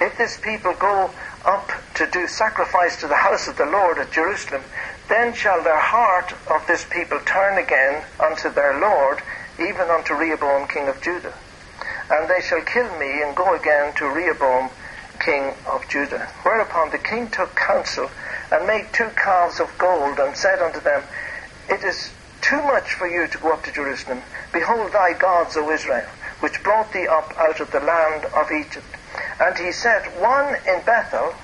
If 0.00 0.18
this 0.18 0.40
people 0.40 0.74
go 0.74 1.10
up 1.44 1.70
to 1.94 2.06
do 2.10 2.26
sacrifice 2.26 2.96
to 3.00 3.06
the 3.06 3.16
house 3.16 3.46
of 3.46 3.56
the 3.56 3.66
Lord 3.66 3.98
at 3.98 4.10
Jerusalem, 4.10 4.64
then 5.10 5.34
shall 5.34 5.62
their 5.64 5.80
heart 5.80 6.32
of 6.46 6.66
this 6.68 6.86
people 6.86 7.18
turn 7.26 7.58
again 7.58 8.04
unto 8.20 8.48
their 8.48 8.78
Lord, 8.78 9.20
even 9.58 9.90
unto 9.90 10.14
Rehoboam 10.14 10.68
king 10.68 10.88
of 10.88 11.02
Judah. 11.02 11.34
And 12.08 12.30
they 12.30 12.40
shall 12.40 12.62
kill 12.62 12.96
me 12.96 13.20
and 13.22 13.34
go 13.34 13.54
again 13.54 13.92
to 13.96 14.06
Rehoboam 14.06 14.70
king 15.18 15.54
of 15.66 15.86
Judah. 15.88 16.30
Whereupon 16.42 16.90
the 16.90 16.98
king 16.98 17.28
took 17.28 17.54
counsel 17.56 18.08
and 18.52 18.66
made 18.66 18.92
two 18.92 19.10
calves 19.16 19.58
of 19.58 19.76
gold 19.78 20.18
and 20.18 20.36
said 20.36 20.62
unto 20.62 20.80
them, 20.80 21.02
It 21.68 21.82
is 21.82 22.12
too 22.40 22.62
much 22.62 22.94
for 22.94 23.08
you 23.08 23.26
to 23.26 23.38
go 23.38 23.52
up 23.52 23.64
to 23.64 23.72
Jerusalem. 23.72 24.22
Behold 24.52 24.92
thy 24.92 25.12
gods, 25.18 25.56
O 25.56 25.70
Israel, 25.70 26.08
which 26.38 26.62
brought 26.62 26.92
thee 26.92 27.06
up 27.10 27.34
out 27.36 27.60
of 27.60 27.70
the 27.72 27.80
land 27.80 28.26
of 28.26 28.50
Egypt. 28.50 28.94
And 29.40 29.58
he 29.58 29.72
set 29.72 30.06
one 30.20 30.54
in 30.66 30.82
Bethel, 30.86 31.34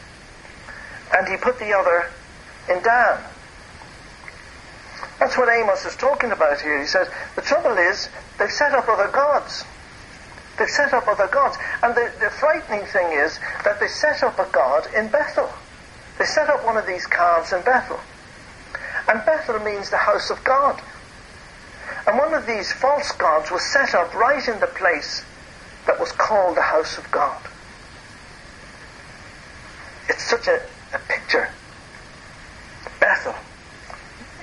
and 1.16 1.28
he 1.28 1.37
put 1.37 1.58
the 1.58 1.75
other 1.75 2.11
in 2.68 2.82
Dan. 2.82 3.25
That's 5.18 5.37
what 5.37 5.49
Amos 5.49 5.85
is 5.87 5.96
talking 5.96 6.30
about 6.30 6.61
here. 6.61 6.80
He 6.80 6.87
says, 6.87 7.08
the 7.37 7.42
trouble 7.42 7.76
is, 7.78 8.08
they've 8.38 8.50
set 8.50 8.73
up 8.73 8.88
other 8.88 9.08
gods. 9.08 9.64
They've 10.58 10.68
set 10.68 10.92
up 10.92 11.08
other 11.08 11.28
gods. 11.28 11.56
And 11.82 11.94
the, 11.94 12.12
the 12.20 12.30
frightening 12.30 12.87
thing 12.87 13.12
is 13.12 13.38
that 13.64 13.80
they 13.80 13.88
set 13.88 14.23
up 14.23 14.38
a 14.38 14.49
god 14.52 14.87
in 14.94 15.08
Bethel. 15.08 15.50
They 16.18 16.25
set 16.25 16.49
up 16.49 16.64
one 16.64 16.76
of 16.76 16.87
these 16.87 17.06
calves 17.06 17.52
in 17.52 17.62
Bethel. 17.62 18.00
And 19.08 19.25
Bethel 19.25 19.58
means 19.61 19.90
the 19.90 19.99
house 19.99 20.30
of 20.30 20.42
God. 20.44 20.80
And 22.06 22.18
one 22.18 22.35
of 22.35 22.46
these 22.46 22.73
false 22.73 23.12
gods 23.12 23.50
was 23.50 23.62
set 23.73 23.94
up 23.94 24.14
right 24.14 24.46
in 24.46 24.61
the 24.61 24.66
place 24.66 25.25
that 25.87 25.99
was 26.00 26.12
called 26.12 26.56
the 26.56 26.62
house 26.62 26.99
of 26.99 27.11
God. 27.11 27.40
It's 30.08 30.25
such 30.25 30.46
a, 30.46 30.61
a 30.94 30.99
picture. 31.08 31.49
Bethel. 33.00 33.35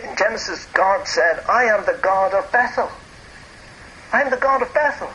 In 0.04 0.16
Genesis, 0.16 0.66
God 0.74 1.08
said, 1.08 1.44
I 1.48 1.64
am 1.64 1.86
the 1.86 2.00
God 2.02 2.34
of 2.34 2.52
Bethel. 2.52 2.92
I 4.12 4.22
am 4.22 4.30
the 4.30 4.38
God 4.38 4.62
of 4.62 4.74
Bethel. 4.74 5.10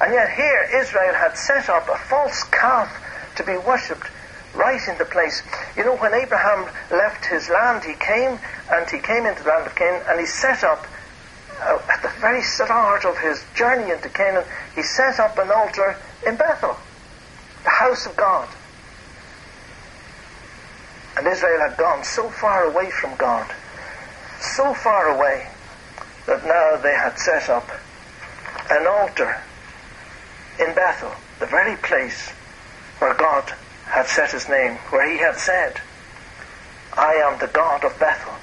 And 0.00 0.14
yet 0.14 0.30
here 0.30 0.80
Israel 0.80 1.14
had 1.14 1.36
set 1.36 1.68
up 1.68 1.88
a 1.88 1.98
false 1.98 2.44
calf 2.44 2.88
to 3.36 3.44
be 3.44 3.56
worshipped 3.58 4.06
right 4.54 4.80
in 4.88 4.96
the 4.98 5.04
place. 5.04 5.42
You 5.76 5.84
know, 5.84 5.96
when 5.96 6.14
Abraham 6.14 6.70
left 6.90 7.26
his 7.26 7.48
land, 7.48 7.84
he 7.84 7.94
came 7.94 8.38
and 8.70 8.88
he 8.90 8.98
came 8.98 9.26
into 9.26 9.42
the 9.42 9.48
land 9.48 9.66
of 9.66 9.74
Canaan 9.74 10.02
and 10.08 10.20
he 10.20 10.26
set 10.26 10.62
up, 10.62 10.86
uh, 11.60 11.78
at 11.90 12.02
the 12.02 12.12
very 12.20 12.42
start 12.42 13.04
of 13.04 13.18
his 13.18 13.44
journey 13.56 13.90
into 13.90 14.08
Canaan, 14.08 14.44
he 14.74 14.82
set 14.82 15.18
up 15.18 15.36
an 15.38 15.50
altar 15.50 15.98
in 16.26 16.36
Bethel, 16.36 16.76
the 17.64 17.70
house 17.70 18.06
of 18.06 18.16
God. 18.16 18.48
And 21.16 21.26
Israel 21.26 21.58
had 21.68 21.76
gone 21.76 22.04
so 22.04 22.30
far 22.30 22.70
away 22.70 22.90
from 22.90 23.16
God, 23.16 23.50
so 24.40 24.74
far 24.74 25.08
away, 25.08 25.48
that 26.26 26.44
now 26.44 26.76
they 26.82 26.94
had 26.94 27.18
set 27.18 27.48
up 27.48 27.68
an 28.70 28.86
altar 28.86 29.42
in 30.60 30.74
Bethel, 30.74 31.12
the 31.40 31.46
very 31.46 31.76
place 31.76 32.30
where 32.98 33.14
God 33.14 33.44
had 33.86 34.06
set 34.06 34.32
his 34.32 34.48
name, 34.48 34.74
where 34.90 35.10
he 35.10 35.18
had 35.18 35.36
said, 35.36 35.80
I 36.96 37.14
am 37.14 37.38
the 37.38 37.46
God 37.46 37.84
of 37.84 37.98
Bethel. 37.98 38.34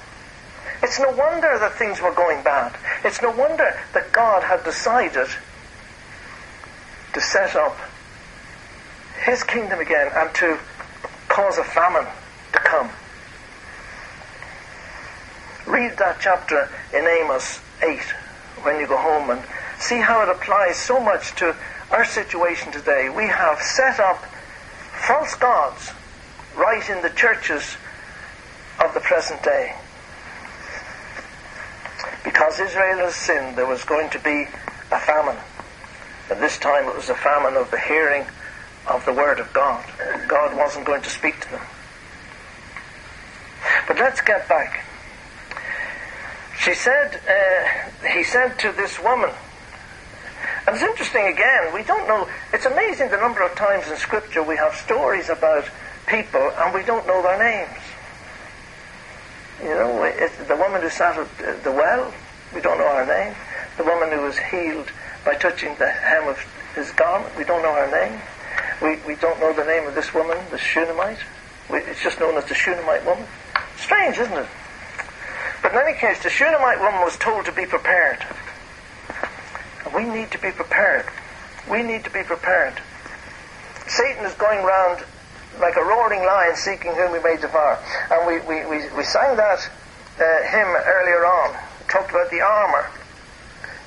It's 0.82 0.98
no 0.98 1.10
wonder 1.10 1.58
that 1.58 1.74
things 1.74 2.00
were 2.00 2.12
going 2.12 2.42
bad. 2.42 2.76
It's 3.04 3.22
no 3.22 3.30
wonder 3.30 3.78
that 3.92 4.12
God 4.12 4.42
had 4.42 4.64
decided 4.64 5.28
to 7.12 7.20
set 7.20 7.56
up 7.56 7.76
his 9.24 9.42
kingdom 9.42 9.80
again 9.80 10.10
and 10.14 10.34
to 10.34 10.58
cause 11.28 11.58
a 11.58 11.64
famine 11.64 12.06
to 12.52 12.58
come. 12.58 12.90
Read 15.66 15.98
that 15.98 16.18
chapter 16.20 16.70
in 16.94 17.04
Amos 17.04 17.60
8 17.82 17.98
when 18.62 18.78
you 18.78 18.86
go 18.86 18.96
home 18.96 19.30
and 19.30 19.42
see 19.78 19.98
how 19.98 20.22
it 20.22 20.28
applies 20.28 20.76
so 20.76 21.00
much 21.00 21.34
to 21.36 21.56
our 21.90 22.04
situation 22.04 22.72
today. 22.72 23.08
We 23.08 23.26
have 23.26 23.60
set 23.60 23.98
up 23.98 24.24
false 25.06 25.34
gods 25.34 25.92
right 26.56 26.88
in 26.88 27.02
the 27.02 27.10
churches 27.10 27.76
of 28.82 28.94
the 28.94 29.00
present 29.00 29.42
day. 29.42 29.74
Because 32.24 32.60
Israel 32.60 32.98
has 32.98 33.14
sinned, 33.14 33.56
there 33.56 33.66
was 33.66 33.84
going 33.84 34.10
to 34.10 34.18
be 34.20 34.46
a 34.92 35.00
famine. 35.00 35.36
And 36.30 36.40
this 36.40 36.58
time 36.58 36.88
it 36.88 36.94
was 36.94 37.08
a 37.08 37.14
famine 37.14 37.56
of 37.56 37.70
the 37.70 37.78
hearing 37.78 38.24
of 38.86 39.04
the 39.04 39.12
Word 39.12 39.40
of 39.40 39.52
God. 39.52 39.84
God 40.28 40.56
wasn't 40.56 40.86
going 40.86 41.02
to 41.02 41.10
speak 41.10 41.40
to 41.40 41.50
them. 41.50 41.62
But 43.88 43.98
let's 43.98 44.20
get 44.20 44.48
back. 44.48 44.85
She 46.66 46.74
said, 46.74 47.20
uh, 47.30 48.08
he 48.08 48.24
said 48.24 48.58
to 48.58 48.72
this 48.72 49.00
woman, 49.00 49.30
and 50.66 50.74
it's 50.74 50.82
interesting 50.82 51.28
again, 51.28 51.72
we 51.72 51.84
don't 51.84 52.08
know, 52.08 52.28
it's 52.52 52.66
amazing 52.66 53.10
the 53.10 53.18
number 53.18 53.40
of 53.42 53.54
times 53.54 53.88
in 53.88 53.96
Scripture 53.96 54.42
we 54.42 54.56
have 54.56 54.74
stories 54.74 55.28
about 55.28 55.64
people 56.08 56.50
and 56.58 56.74
we 56.74 56.82
don't 56.82 57.06
know 57.06 57.22
their 57.22 57.38
names. 57.38 57.78
You 59.62 59.68
know, 59.68 60.12
the 60.48 60.56
woman 60.56 60.82
who 60.82 60.90
sat 60.90 61.16
at 61.16 61.62
the 61.62 61.70
well, 61.70 62.12
we 62.52 62.60
don't 62.60 62.78
know 62.78 62.96
her 62.96 63.06
name. 63.06 63.36
The 63.76 63.84
woman 63.84 64.10
who 64.10 64.22
was 64.22 64.36
healed 64.36 64.90
by 65.24 65.34
touching 65.36 65.76
the 65.76 65.88
hem 65.88 66.26
of 66.26 66.40
his 66.74 66.90
garment, 66.90 67.32
we 67.36 67.44
don't 67.44 67.62
know 67.62 67.74
her 67.74 67.90
name. 67.92 68.20
We, 68.82 68.96
we 69.06 69.14
don't 69.20 69.38
know 69.38 69.52
the 69.52 69.64
name 69.64 69.86
of 69.86 69.94
this 69.94 70.12
woman, 70.12 70.36
the 70.50 70.58
Shunammite. 70.58 71.20
We, 71.70 71.78
it's 71.78 72.02
just 72.02 72.18
known 72.18 72.36
as 72.36 72.44
the 72.46 72.56
Shunammite 72.56 73.06
woman. 73.06 73.24
Strange, 73.76 74.18
isn't 74.18 74.36
it? 74.36 74.48
But 75.66 75.74
in 75.74 75.88
any 75.88 75.98
case, 75.98 76.22
the 76.22 76.30
Shunammite 76.30 76.78
woman 76.78 77.00
was 77.00 77.18
told 77.18 77.46
to 77.46 77.50
be 77.50 77.66
prepared. 77.66 78.24
We 79.92 80.04
need 80.04 80.30
to 80.30 80.38
be 80.38 80.52
prepared. 80.52 81.06
We 81.68 81.82
need 81.82 82.04
to 82.04 82.10
be 82.10 82.22
prepared. 82.22 82.80
Satan 83.88 84.24
is 84.26 84.34
going 84.34 84.62
round 84.62 85.02
like 85.58 85.74
a 85.74 85.82
roaring 85.82 86.20
lion 86.24 86.54
seeking 86.54 86.94
whom 86.94 87.16
he 87.16 87.18
may 87.18 87.36
devour. 87.40 87.82
And 88.12 88.28
we, 88.28 88.38
we, 88.46 88.64
we, 88.64 88.88
we 88.94 89.02
sang 89.02 89.34
that 89.34 89.58
uh, 89.58 90.48
hymn 90.54 90.70
earlier 90.70 91.26
on, 91.26 91.58
talked 91.88 92.10
about 92.10 92.30
the 92.30 92.42
armour. 92.42 92.88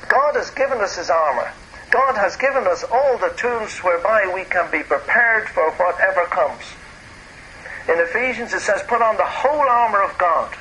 God 0.10 0.36
has 0.36 0.50
given 0.50 0.82
us 0.82 0.98
his 0.98 1.10
armour. 1.10 1.50
God 1.92 2.18
has 2.18 2.36
given 2.36 2.68
us 2.68 2.84
all 2.84 3.18
the 3.20 3.34
tools 3.38 3.78
whereby 3.78 4.30
we 4.36 4.44
can 4.44 4.70
be 4.70 4.84
prepared 4.84 5.48
for 5.48 5.72
whatever 5.72 6.26
comes. 6.26 6.76
In 7.88 8.04
Ephesians 8.04 8.54
it 8.54 8.64
says, 8.64 8.82
put 8.86 9.02
on 9.02 9.16
the 9.16 9.24
whole 9.24 9.70
armour 9.70 10.04
of 10.04 10.18
God. 10.18 10.58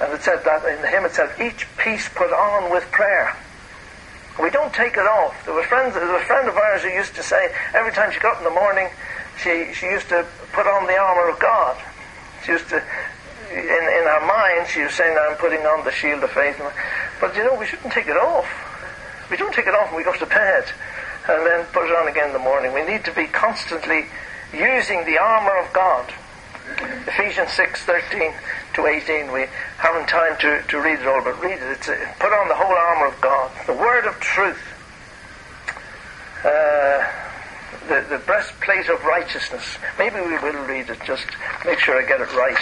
And 0.00 0.12
it 0.12 0.22
said 0.22 0.42
that 0.44 0.64
in 0.66 0.82
the 0.82 0.88
hymn 0.88 1.04
it 1.04 1.12
said, 1.12 1.30
each 1.40 1.66
piece 1.76 2.08
put 2.08 2.32
on 2.32 2.70
with 2.70 2.90
prayer. 2.90 3.36
We 4.40 4.50
don't 4.50 4.74
take 4.74 4.94
it 4.94 5.06
off. 5.06 5.44
There 5.44 5.54
was, 5.54 5.66
friends, 5.66 5.94
there 5.94 6.04
was 6.04 6.20
a 6.20 6.24
friend 6.26 6.48
of 6.48 6.56
ours 6.56 6.82
who 6.82 6.88
used 6.88 7.14
to 7.14 7.22
say 7.22 7.54
every 7.72 7.92
time 7.92 8.10
she 8.10 8.18
got 8.18 8.38
in 8.38 8.44
the 8.44 8.50
morning, 8.50 8.88
she, 9.38 9.72
she 9.74 9.86
used 9.86 10.08
to 10.08 10.26
put 10.52 10.66
on 10.66 10.86
the 10.86 10.96
armour 10.96 11.30
of 11.30 11.38
God. 11.38 11.80
She 12.44 12.52
used 12.52 12.68
to, 12.70 12.82
in, 13.52 13.84
in 13.86 14.04
her 14.10 14.26
mind, 14.26 14.68
she 14.68 14.82
was 14.82 14.92
saying, 14.94 15.16
I'm 15.16 15.36
putting 15.36 15.60
on 15.60 15.84
the 15.84 15.92
shield 15.92 16.24
of 16.24 16.30
faith. 16.30 16.60
But 17.20 17.36
you 17.36 17.44
know, 17.44 17.54
we 17.54 17.66
shouldn't 17.66 17.92
take 17.92 18.08
it 18.08 18.16
off. 18.16 18.46
We 19.30 19.36
don't 19.36 19.54
take 19.54 19.68
it 19.68 19.74
off 19.74 19.88
when 19.88 19.98
we 19.98 20.04
go 20.04 20.16
to 20.16 20.26
bed 20.26 20.64
and 21.28 21.46
then 21.46 21.64
put 21.66 21.86
it 21.86 21.94
on 21.94 22.08
again 22.08 22.28
in 22.28 22.32
the 22.32 22.42
morning. 22.42 22.72
We 22.72 22.84
need 22.84 23.04
to 23.04 23.12
be 23.12 23.26
constantly 23.26 24.06
using 24.52 25.04
the 25.06 25.18
armour 25.18 25.56
of 25.58 25.72
God. 25.72 26.12
Ephesians 27.06 27.50
6, 27.52 27.82
13 27.84 28.32
to 28.74 28.86
18. 28.86 29.32
We 29.32 29.46
haven't 29.78 30.08
time 30.08 30.36
to, 30.40 30.62
to 30.68 30.80
read 30.80 31.00
it 31.00 31.06
all, 31.06 31.22
but 31.22 31.40
read 31.42 31.58
it. 31.58 31.62
It's 31.62 31.88
a, 31.88 31.96
put 32.18 32.32
on 32.32 32.48
the 32.48 32.54
whole 32.54 32.74
armour 32.74 33.06
of 33.06 33.20
God, 33.20 33.50
the 33.66 33.72
word 33.72 34.06
of 34.06 34.18
truth, 34.20 34.60
uh, 36.44 37.04
the, 37.88 38.06
the 38.10 38.18
breastplate 38.26 38.88
of 38.88 39.02
righteousness. 39.04 39.78
Maybe 39.98 40.20
we 40.20 40.38
will 40.38 40.64
read 40.66 40.90
it, 40.90 40.98
just 41.06 41.26
make 41.64 41.78
sure 41.78 42.00
I 42.00 42.06
get 42.06 42.20
it 42.20 42.32
right. 42.34 42.58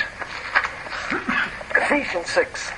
Ephesians 1.76 2.28
6. 2.28 2.70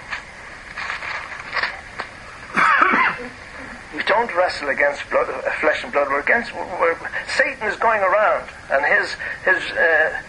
we 3.94 4.02
don't 4.04 4.34
wrestle 4.34 4.68
against 4.68 5.08
blood, 5.10 5.28
uh, 5.28 5.50
flesh 5.60 5.82
and 5.82 5.92
blood. 5.92 6.08
We're 6.08 6.20
against. 6.20 6.54
We're, 6.54 6.96
Satan 7.26 7.66
is 7.68 7.76
going 7.76 8.00
around, 8.00 8.48
and 8.70 8.84
his 8.84 9.14
his 9.44 9.72
uh, 9.72 10.22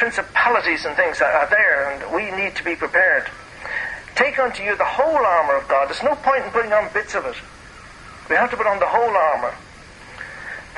principalities 0.00 0.86
and 0.86 0.96
things 0.96 1.20
are, 1.20 1.46
there, 1.50 1.92
and 1.92 2.14
we 2.16 2.30
need 2.32 2.56
to 2.56 2.64
be 2.64 2.74
prepared. 2.74 3.28
Take 4.16 4.38
unto 4.38 4.62
you 4.62 4.74
the 4.74 4.82
whole 4.82 5.26
armour 5.26 5.56
of 5.56 5.68
God. 5.68 5.90
There's 5.90 6.02
no 6.02 6.16
point 6.16 6.42
in 6.42 6.50
putting 6.52 6.72
on 6.72 6.90
bits 6.94 7.14
of 7.14 7.26
it. 7.26 7.36
We 8.30 8.36
have 8.36 8.50
to 8.50 8.56
put 8.56 8.66
on 8.66 8.78
the 8.78 8.88
whole 8.88 9.14
armour, 9.14 9.54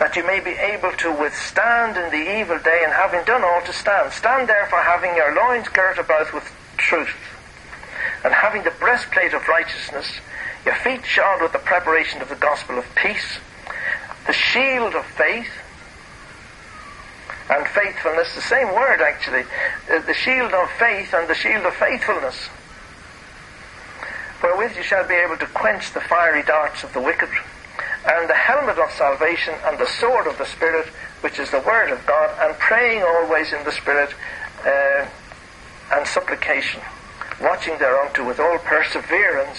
that 0.01 0.17
you 0.17 0.27
may 0.27 0.41
be 0.41 0.51
able 0.51 0.91
to 0.99 1.13
withstand 1.13 1.97
in 1.97 2.11
the 2.11 2.41
evil 2.41 2.59
day, 2.59 2.83
and 2.83 2.93
having 2.93 3.25
done 3.25 3.45
all 3.45 3.63
to 3.63 3.73
stand. 3.73 4.13
Stand 4.13 4.49
therefore, 4.49 4.83
having 4.83 5.15
your 5.15 5.33
loins 5.37 5.69
girt 5.69 5.99
about 5.99 6.35
with 6.35 6.51
truth, 6.77 7.15
and 8.25 8.35
having 8.35 8.65
the 8.65 8.75
breastplate 8.81 9.35
of 9.35 9.47
righteousness, 9.47 10.19
your 10.65 10.75
feet 10.75 11.07
shod 11.07 11.41
with 11.41 11.53
the 11.53 11.63
preparation 11.63 12.21
of 12.23 12.29
the 12.29 12.35
gospel 12.35 12.77
of 12.77 12.85
peace, 12.97 13.39
the 14.27 14.33
shield 14.33 14.97
of 14.97 15.07
faith, 15.07 15.62
and 17.53 17.67
faithfulness, 17.69 18.35
the 18.35 18.41
same 18.41 18.73
word 18.73 19.01
actually, 19.01 19.45
the 19.89 20.15
shield 20.15 20.53
of 20.53 20.71
faith 20.79 21.13
and 21.13 21.29
the 21.29 21.35
shield 21.35 21.65
of 21.67 21.75
faithfulness, 21.75 22.49
wherewith 24.43 24.77
you 24.77 24.83
shall 24.83 25.07
be 25.07 25.15
able 25.15 25.37
to 25.37 25.47
quench 25.47 25.93
the 25.93 26.01
fiery 26.01 26.43
darts 26.43 26.83
of 26.83 26.93
the 26.95 27.01
wicked, 27.01 27.29
and 28.07 28.29
the 28.29 28.35
helmet 28.35 28.79
of 28.79 28.91
salvation 28.93 29.55
and 29.67 29.79
the 29.79 29.87
sword 29.87 30.27
of 30.27 30.37
the 30.39 30.47
Spirit, 30.47 30.87
which 31.21 31.39
is 31.39 31.51
the 31.51 31.61
word 31.61 31.91
of 31.93 32.05
God, 32.07 32.31
and 32.41 32.59
praying 32.59 33.03
always 33.03 33.53
in 33.53 33.63
the 33.65 33.73
Spirit 33.73 34.15
uh, 34.65 35.07
and 35.93 36.07
supplication, 36.07 36.81
watching 37.41 37.79
thereunto 37.79 38.27
with 38.27 38.41
all 38.41 38.59
perseverance 38.59 39.59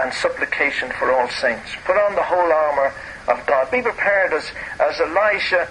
and 0.00 0.12
supplication 0.14 0.90
for 0.98 1.12
all 1.12 1.28
saints. 1.28 1.70
Put 1.84 1.96
on 1.96 2.14
the 2.14 2.22
whole 2.22 2.52
armour 2.52 2.94
of 3.28 3.44
God. 3.46 3.70
Be 3.70 3.82
prepared 3.82 4.32
as, 4.32 4.50
as 4.80 5.00
Elisha 5.00 5.68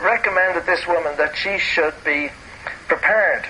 recommended 0.00 0.66
this 0.66 0.86
woman 0.86 1.16
that 1.16 1.36
she 1.36 1.58
should 1.58 1.94
be 2.04 2.30
prepared 2.86 3.46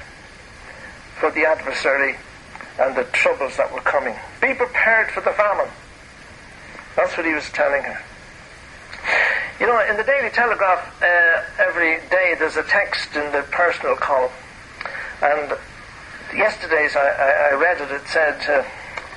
for 1.21 1.31
the 1.31 1.45
adversary 1.45 2.17
and 2.81 2.97
the 2.97 3.05
troubles 3.05 3.57
that 3.57 3.73
were 3.73 3.81
coming. 3.81 4.15
Be 4.41 4.55
prepared 4.55 5.11
for 5.11 5.21
the 5.21 5.33
famine. 5.33 5.69
That's 6.97 7.17
what 7.17 7.27
he 7.27 7.35
was 7.35 7.49
telling 7.51 7.83
her. 7.83 7.99
You 9.61 9.67
know, 9.67 9.81
in 9.89 9.97
the 9.97 10.05
Daily 10.05 10.31
Telegraph, 10.31 11.03
uh, 11.03 11.43
every 11.59 11.99
day 12.09 12.35
there's 12.39 12.57
a 12.57 12.63
text 12.63 13.17
in 13.17 13.33
the 13.33 13.43
personal 13.51 13.97
column. 13.97 14.31
And 15.21 15.53
yesterday's 16.35 16.95
I, 16.95 17.09
I, 17.09 17.51
I 17.51 17.55
read 17.55 17.81
it. 17.81 17.91
It 17.91 18.07
said, 18.07 18.39
uh, 18.49 18.65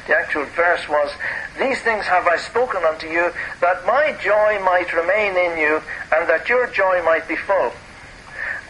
the 0.07 0.15
actual 0.17 0.45
verse 0.45 0.87
was, 0.89 1.11
These 1.59 1.81
things 1.81 2.05
have 2.05 2.27
I 2.27 2.37
spoken 2.37 2.83
unto 2.83 3.07
you, 3.07 3.31
that 3.59 3.85
my 3.85 4.17
joy 4.21 4.59
might 4.63 4.93
remain 4.93 5.37
in 5.37 5.57
you, 5.57 5.81
and 6.11 6.29
that 6.29 6.49
your 6.49 6.67
joy 6.67 7.01
might 7.03 7.27
be 7.27 7.35
full. 7.35 7.71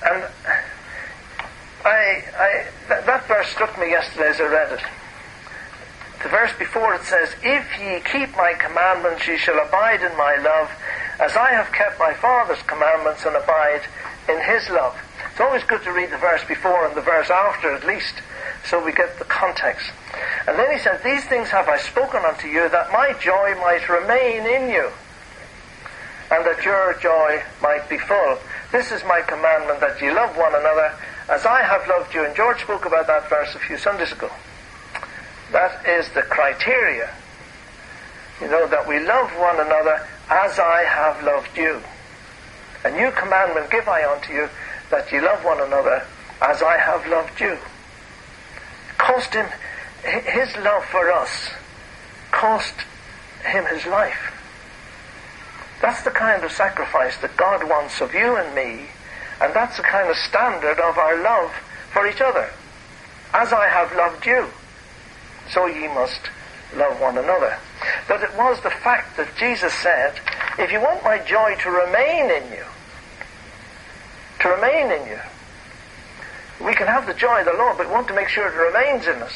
And 0.04 0.26
I, 1.86 2.24
I, 2.38 2.66
th- 2.88 3.06
that 3.06 3.28
verse 3.28 3.48
struck 3.48 3.80
me 3.80 3.92
yesterday 3.92 4.30
as 4.30 4.40
I 4.40 4.48
read 4.48 4.74
it. 4.74 4.84
The 6.24 6.30
verse 6.30 6.52
before 6.60 6.94
it 6.94 7.04
says, 7.04 7.34
If 7.42 7.66
ye 7.80 8.00
keep 8.02 8.36
my 8.36 8.54
commandments, 8.54 9.28
ye 9.28 9.38
shall 9.38 9.58
abide 9.66 10.04
in 10.04 10.16
my 10.18 10.36
love, 10.36 10.70
as 11.20 11.36
I 11.36 11.52
have 11.52 11.72
kept 11.72 11.98
my 12.00 12.14
Father's 12.14 12.62
commandments 12.64 13.26
and 13.26 13.36
abide 13.36 13.82
in 14.30 14.40
his 14.42 14.70
love. 14.70 14.98
It's 15.32 15.40
always 15.40 15.64
good 15.64 15.84
to 15.84 15.92
read 15.92 16.12
the 16.12 16.18
verse 16.18 16.44
before 16.46 16.86
and 16.86 16.96
the 16.96 17.02
verse 17.02 17.30
after 17.30 17.74
at 17.74 17.86
least, 17.86 18.16
so 18.66 18.84
we 18.84 18.92
get 18.92 19.18
the 19.20 19.26
context. 19.26 19.92
And 20.48 20.58
then 20.58 20.72
he 20.72 20.80
says, 20.80 21.02
These 21.04 21.26
things 21.26 21.50
have 21.50 21.68
I 21.68 21.78
spoken 21.78 22.24
unto 22.26 22.48
you, 22.48 22.70
that 22.70 22.92
my 22.92 23.14
joy 23.20 23.56
might 23.60 23.88
remain 23.90 24.46
in 24.46 24.70
you, 24.70 24.90
and 26.32 26.46
that 26.46 26.64
your 26.64 26.94
joy 27.00 27.44
might 27.62 27.90
be 27.90 27.98
full. 27.98 28.38
This 28.72 28.92
is 28.92 29.04
my 29.04 29.22
commandment, 29.22 29.80
that 29.82 30.02
ye 30.02 30.12
love 30.12 30.38
one 30.38 30.56
another, 30.56 30.94
as 31.30 31.46
I 31.46 31.62
have 31.62 31.88
loved 31.88 32.14
you. 32.14 32.24
And 32.24 32.36
George 32.36 32.62
spoke 32.62 32.86
about 32.86 33.08
that 33.08 33.30
verse 33.30 33.54
a 33.56 33.60
few 33.60 33.78
Sundays 33.78 34.12
ago. 34.12 34.30
That 35.52 35.86
is 35.86 36.10
the 36.10 36.22
criteria. 36.22 37.10
You 38.40 38.48
know, 38.48 38.68
that 38.68 38.88
we 38.88 39.00
love 39.00 39.30
one 39.38 39.60
another 39.60 40.08
as 40.30 40.58
I 40.58 40.84
have 40.88 41.24
loved 41.24 41.58
you. 41.58 41.82
A 42.84 42.92
new 42.92 43.12
commandment 43.12 43.70
give 43.70 43.88
I 43.88 44.10
unto 44.10 44.34
you, 44.34 44.50
that 44.90 45.12
ye 45.12 45.20
love 45.22 45.44
one 45.44 45.62
another 45.62 46.04
as 46.42 46.64
I 46.64 46.78
have 46.78 47.06
loved 47.08 47.40
you. 47.40 47.58
Cost 49.02 49.34
him 49.34 49.48
his 50.04 50.56
love 50.58 50.86
for 50.86 51.12
us 51.12 51.50
cost 52.32 52.74
him 53.46 53.66
his 53.66 53.86
life. 53.86 54.34
That's 55.82 56.04
the 56.04 56.12
kind 56.12 56.44
of 56.44 56.52
sacrifice 56.52 57.18
that 57.18 57.38
God 57.38 57.68
wants 57.68 58.02
of 58.02 58.14
you 58.14 58.36
and 58.36 58.56
me, 58.56 58.88
and 59.42 59.54
that's 59.54 59.78
the 59.78 59.84
kind 59.84 60.10
of 60.10 60.16
standard 60.16 60.80
of 60.80 60.98
our 60.98 61.22
love 61.22 61.52
for 61.92 62.08
each 62.08 62.22
other. 62.22 62.50
As 63.34 63.54
I 63.54 63.68
have 63.68 63.96
loved 63.96 64.26
you, 64.26 64.48
so 65.52 65.66
ye 65.66 65.88
must 65.88 66.22
love 66.76 67.00
one 67.02 67.18
another. 67.18 67.58
But 68.08 68.22
it 68.22 68.36
was 68.36 68.62
the 68.62 68.70
fact 68.70 69.18
that 69.18 69.36
Jesus 69.38 69.74
said, 69.74 70.20
if 70.60 70.72
you 70.72 70.80
want 70.80 71.04
my 71.04 71.18
joy 71.20 71.56
to 71.62 71.72
remain 71.72 72.30
in 72.30 72.52
you, 72.52 72.66
to 74.42 74.50
remain 74.50 74.92
in 74.92 75.08
you, 75.08 75.20
we 76.66 76.74
can 76.74 76.88
have 76.88 77.08
the 77.08 77.14
joy 77.14 77.40
of 77.40 77.46
the 77.46 77.54
Lord, 77.54 77.78
but 77.78 77.88
we 77.88 77.94
want 77.94 78.08
to 78.08 78.14
make 78.14 78.28
sure 78.28 78.48
it 78.48 78.56
remains 78.56 79.08
in 79.08 79.22
us. 79.22 79.34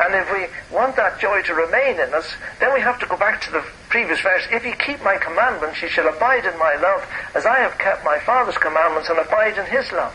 And 0.00 0.14
if 0.14 0.32
we 0.32 0.46
want 0.74 0.94
that 0.96 1.18
joy 1.18 1.42
to 1.42 1.54
remain 1.54 1.98
in 1.98 2.14
us, 2.14 2.32
then 2.60 2.72
we 2.72 2.80
have 2.80 3.00
to 3.00 3.06
go 3.06 3.16
back 3.16 3.40
to 3.42 3.50
the 3.50 3.64
previous 3.88 4.20
verse. 4.20 4.44
If 4.50 4.64
ye 4.64 4.72
keep 4.72 5.02
my 5.02 5.16
commandments, 5.16 5.82
ye 5.82 5.88
shall 5.88 6.08
abide 6.08 6.44
in 6.44 6.56
my 6.58 6.76
love, 6.76 7.04
as 7.34 7.44
I 7.44 7.58
have 7.58 7.76
kept 7.78 8.04
my 8.04 8.18
Father's 8.20 8.58
commandments 8.58 9.08
and 9.08 9.18
abide 9.18 9.58
in 9.58 9.66
his 9.66 9.90
love. 9.90 10.14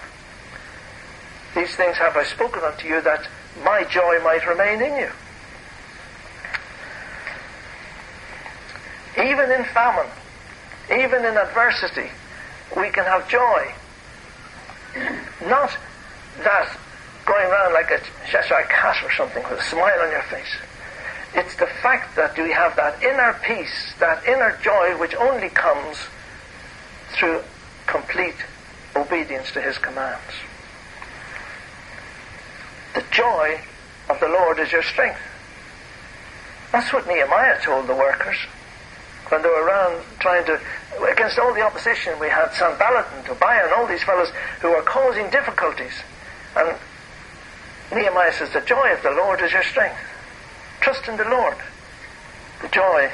These 1.53 1.75
things 1.75 1.97
have 1.97 2.15
I 2.15 2.23
spoken 2.23 2.63
unto 2.63 2.87
you, 2.87 3.01
that 3.01 3.27
my 3.63 3.83
joy 3.83 4.19
might 4.23 4.47
remain 4.47 4.81
in 4.81 4.95
you. 4.97 5.11
Even 9.21 9.51
in 9.51 9.63
famine, 9.65 10.09
even 10.89 11.25
in 11.25 11.37
adversity, 11.37 12.09
we 12.75 12.89
can 12.89 13.03
have 13.03 13.27
joy. 13.29 13.73
Not 15.45 15.77
that 16.39 16.77
going 17.25 17.45
around 17.49 17.73
like 17.73 17.91
a 17.91 17.99
Cheshire 18.29 18.65
cat 18.69 19.03
or 19.03 19.11
something 19.11 19.43
with 19.43 19.59
a 19.59 19.63
smile 19.63 19.99
on 20.01 20.11
your 20.11 20.23
face. 20.23 20.55
It's 21.35 21.55
the 21.55 21.67
fact 21.81 22.15
that 22.15 22.37
we 22.37 22.51
have 22.51 22.75
that 22.75 23.01
inner 23.01 23.39
peace, 23.43 23.93
that 23.99 24.25
inner 24.27 24.57
joy 24.63 24.97
which 24.99 25.15
only 25.15 25.49
comes 25.49 25.97
through 27.13 27.41
complete 27.87 28.35
obedience 28.95 29.51
to 29.51 29.61
His 29.61 29.77
commands. 29.77 30.21
The 32.93 33.03
joy 33.11 33.59
of 34.09 34.19
the 34.19 34.27
Lord 34.27 34.59
is 34.59 34.71
your 34.71 34.83
strength. 34.83 35.19
That's 36.71 36.91
what 36.93 37.07
Nehemiah 37.07 37.61
told 37.61 37.87
the 37.87 37.95
workers 37.95 38.37
when 39.33 39.41
they 39.41 39.49
were 39.49 39.65
around 39.65 40.03
trying 40.19 40.45
to, 40.45 40.59
against 41.11 41.39
all 41.39 41.53
the 41.53 41.61
opposition, 41.61 42.17
we 42.19 42.29
had 42.29 42.53
Sanballat 42.53 43.07
and 43.15 43.25
Tobiah 43.25 43.63
and 43.63 43.73
all 43.73 43.87
these 43.87 44.03
fellows 44.03 44.29
who 44.61 44.69
were 44.69 44.83
causing 44.83 45.29
difficulties. 45.31 45.93
And 46.55 46.77
Nehemiah 47.91 48.33
says, 48.33 48.51
The 48.51 48.61
joy 48.61 48.93
of 48.93 49.03
the 49.03 49.11
Lord 49.11 49.41
is 49.41 49.51
your 49.51 49.63
strength. 49.63 49.99
Trust 50.81 51.07
in 51.07 51.17
the 51.17 51.25
Lord. 51.25 51.57
The 52.61 52.67
joy 52.69 53.11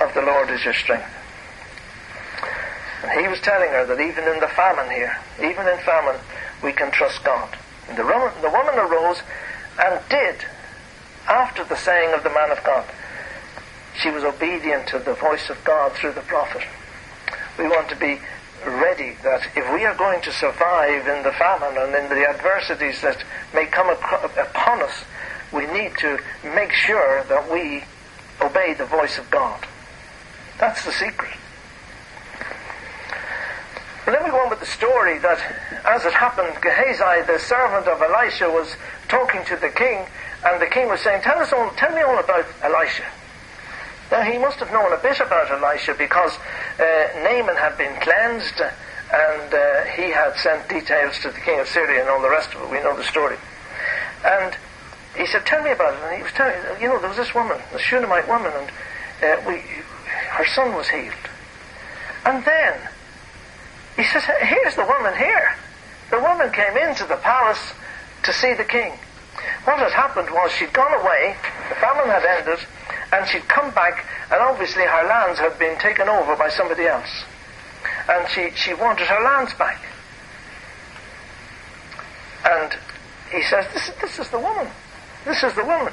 of 0.00 0.14
the 0.14 0.22
Lord 0.22 0.50
is 0.50 0.64
your 0.64 0.74
strength. 0.74 1.10
And 3.02 3.20
he 3.20 3.28
was 3.28 3.40
telling 3.40 3.70
her 3.70 3.84
that 3.86 4.00
even 4.00 4.24
in 4.24 4.40
the 4.40 4.48
famine 4.48 4.90
here, 4.90 5.16
even 5.38 5.66
in 5.68 5.78
famine, 5.78 6.20
we 6.62 6.72
can 6.72 6.90
trust 6.90 7.22
God. 7.22 7.56
And 7.88 7.98
the, 7.98 8.04
woman, 8.04 8.32
the 8.40 8.50
woman 8.50 8.74
arose 8.78 9.20
and 9.78 10.00
did, 10.08 10.36
after 11.28 11.64
the 11.64 11.76
saying 11.76 12.14
of 12.14 12.22
the 12.22 12.30
man 12.30 12.50
of 12.50 12.62
God, 12.64 12.84
she 14.00 14.10
was 14.10 14.24
obedient 14.24 14.86
to 14.88 14.98
the 14.98 15.14
voice 15.14 15.50
of 15.50 15.62
God 15.64 15.92
through 15.92 16.12
the 16.12 16.22
prophet. 16.22 16.62
We 17.58 17.68
want 17.68 17.88
to 17.90 17.96
be 17.96 18.20
ready 18.66 19.16
that 19.22 19.42
if 19.56 19.72
we 19.72 19.84
are 19.84 19.94
going 19.94 20.20
to 20.22 20.32
survive 20.32 21.06
in 21.06 21.22
the 21.22 21.32
famine 21.32 21.76
and 21.76 21.94
in 21.94 22.08
the 22.08 22.28
adversities 22.28 23.00
that 23.02 23.22
may 23.52 23.66
come 23.66 23.88
upon 23.88 24.82
us, 24.82 25.04
we 25.52 25.66
need 25.66 25.92
to 25.98 26.18
make 26.54 26.72
sure 26.72 27.24
that 27.24 27.50
we 27.50 27.84
obey 28.40 28.74
the 28.74 28.86
voice 28.86 29.18
of 29.18 29.30
God. 29.30 29.66
That's 30.58 30.84
the 30.84 30.92
secret. 30.92 31.36
But 34.04 34.12
then 34.12 34.24
we 34.24 34.30
go 34.30 34.40
on 34.40 34.50
with 34.50 34.60
the 34.60 34.66
story 34.66 35.18
that 35.18 35.38
as 35.84 36.04
it 36.04 36.12
happened, 36.12 36.60
Gehazi, 36.60 37.26
the 37.26 37.38
servant 37.38 37.86
of 37.88 38.02
Elisha, 38.02 38.50
was 38.50 38.76
talking 39.08 39.44
to 39.46 39.56
the 39.56 39.70
king, 39.70 40.06
and 40.44 40.60
the 40.60 40.66
king 40.66 40.88
was 40.88 41.00
saying, 41.00 41.22
Tell 41.22 41.38
us 41.38 41.52
all, 41.52 41.70
tell 41.70 41.94
me 41.94 42.02
all 42.02 42.18
about 42.18 42.44
Elisha. 42.62 43.04
Now, 44.14 44.22
he 44.22 44.38
must 44.38 44.60
have 44.60 44.70
known 44.70 44.92
a 44.92 45.02
bit 45.02 45.18
about 45.18 45.50
Elisha 45.50 45.92
because 45.98 46.38
uh, 46.78 46.84
Naaman 47.26 47.56
had 47.56 47.76
been 47.76 48.00
cleansed 48.00 48.60
and 48.62 49.52
uh, 49.52 49.82
he 49.90 50.12
had 50.12 50.36
sent 50.36 50.68
details 50.68 51.18
to 51.22 51.32
the 51.32 51.40
king 51.40 51.58
of 51.58 51.66
Syria 51.66 52.02
and 52.02 52.08
all 52.08 52.22
the 52.22 52.30
rest 52.30 52.54
of 52.54 52.62
it. 52.62 52.70
We 52.70 52.78
know 52.78 52.96
the 52.96 53.02
story. 53.02 53.36
And 54.24 54.56
he 55.16 55.26
said, 55.26 55.44
Tell 55.44 55.64
me 55.64 55.72
about 55.72 55.94
it. 55.94 56.00
And 56.06 56.16
he 56.16 56.22
was 56.22 56.30
telling 56.30 56.54
you 56.80 56.86
know, 56.86 57.00
there 57.00 57.08
was 57.08 57.16
this 57.16 57.34
woman, 57.34 57.58
the 57.72 57.80
Shunammite 57.80 58.28
woman, 58.28 58.52
and 58.54 58.70
uh, 58.70 59.42
we, 59.48 59.58
her 60.30 60.46
son 60.46 60.76
was 60.76 60.86
healed. 60.86 61.26
And 62.24 62.44
then 62.44 62.78
he 63.96 64.04
says, 64.04 64.22
Here's 64.22 64.76
the 64.76 64.86
woman 64.86 65.18
here. 65.18 65.56
The 66.10 66.20
woman 66.20 66.52
came 66.52 66.76
into 66.76 67.02
the 67.02 67.16
palace 67.16 67.74
to 68.22 68.32
see 68.32 68.54
the 68.54 68.62
king. 68.62 68.92
What 69.64 69.80
had 69.80 69.90
happened 69.90 70.30
was 70.30 70.52
she'd 70.52 70.72
gone 70.72 70.94
away, 71.02 71.34
the 71.68 71.74
famine 71.74 72.06
had 72.06 72.24
ended, 72.24 72.64
and 73.14 73.28
she'd 73.28 73.46
come 73.48 73.70
back, 73.70 74.04
and 74.30 74.42
obviously 74.42 74.82
her 74.82 75.06
lands 75.06 75.38
had 75.38 75.56
been 75.56 75.78
taken 75.78 76.08
over 76.08 76.34
by 76.34 76.48
somebody 76.48 76.86
else. 76.86 77.24
And 78.08 78.28
she, 78.28 78.50
she 78.56 78.74
wanted 78.74 79.06
her 79.06 79.22
lands 79.22 79.54
back. 79.54 79.80
And 82.44 82.72
he 83.30 83.40
says, 83.42 83.66
this, 83.72 83.90
this 84.00 84.18
is 84.18 84.28
the 84.30 84.38
woman. 84.38 84.66
This 85.24 85.44
is 85.44 85.54
the 85.54 85.64
woman. 85.64 85.92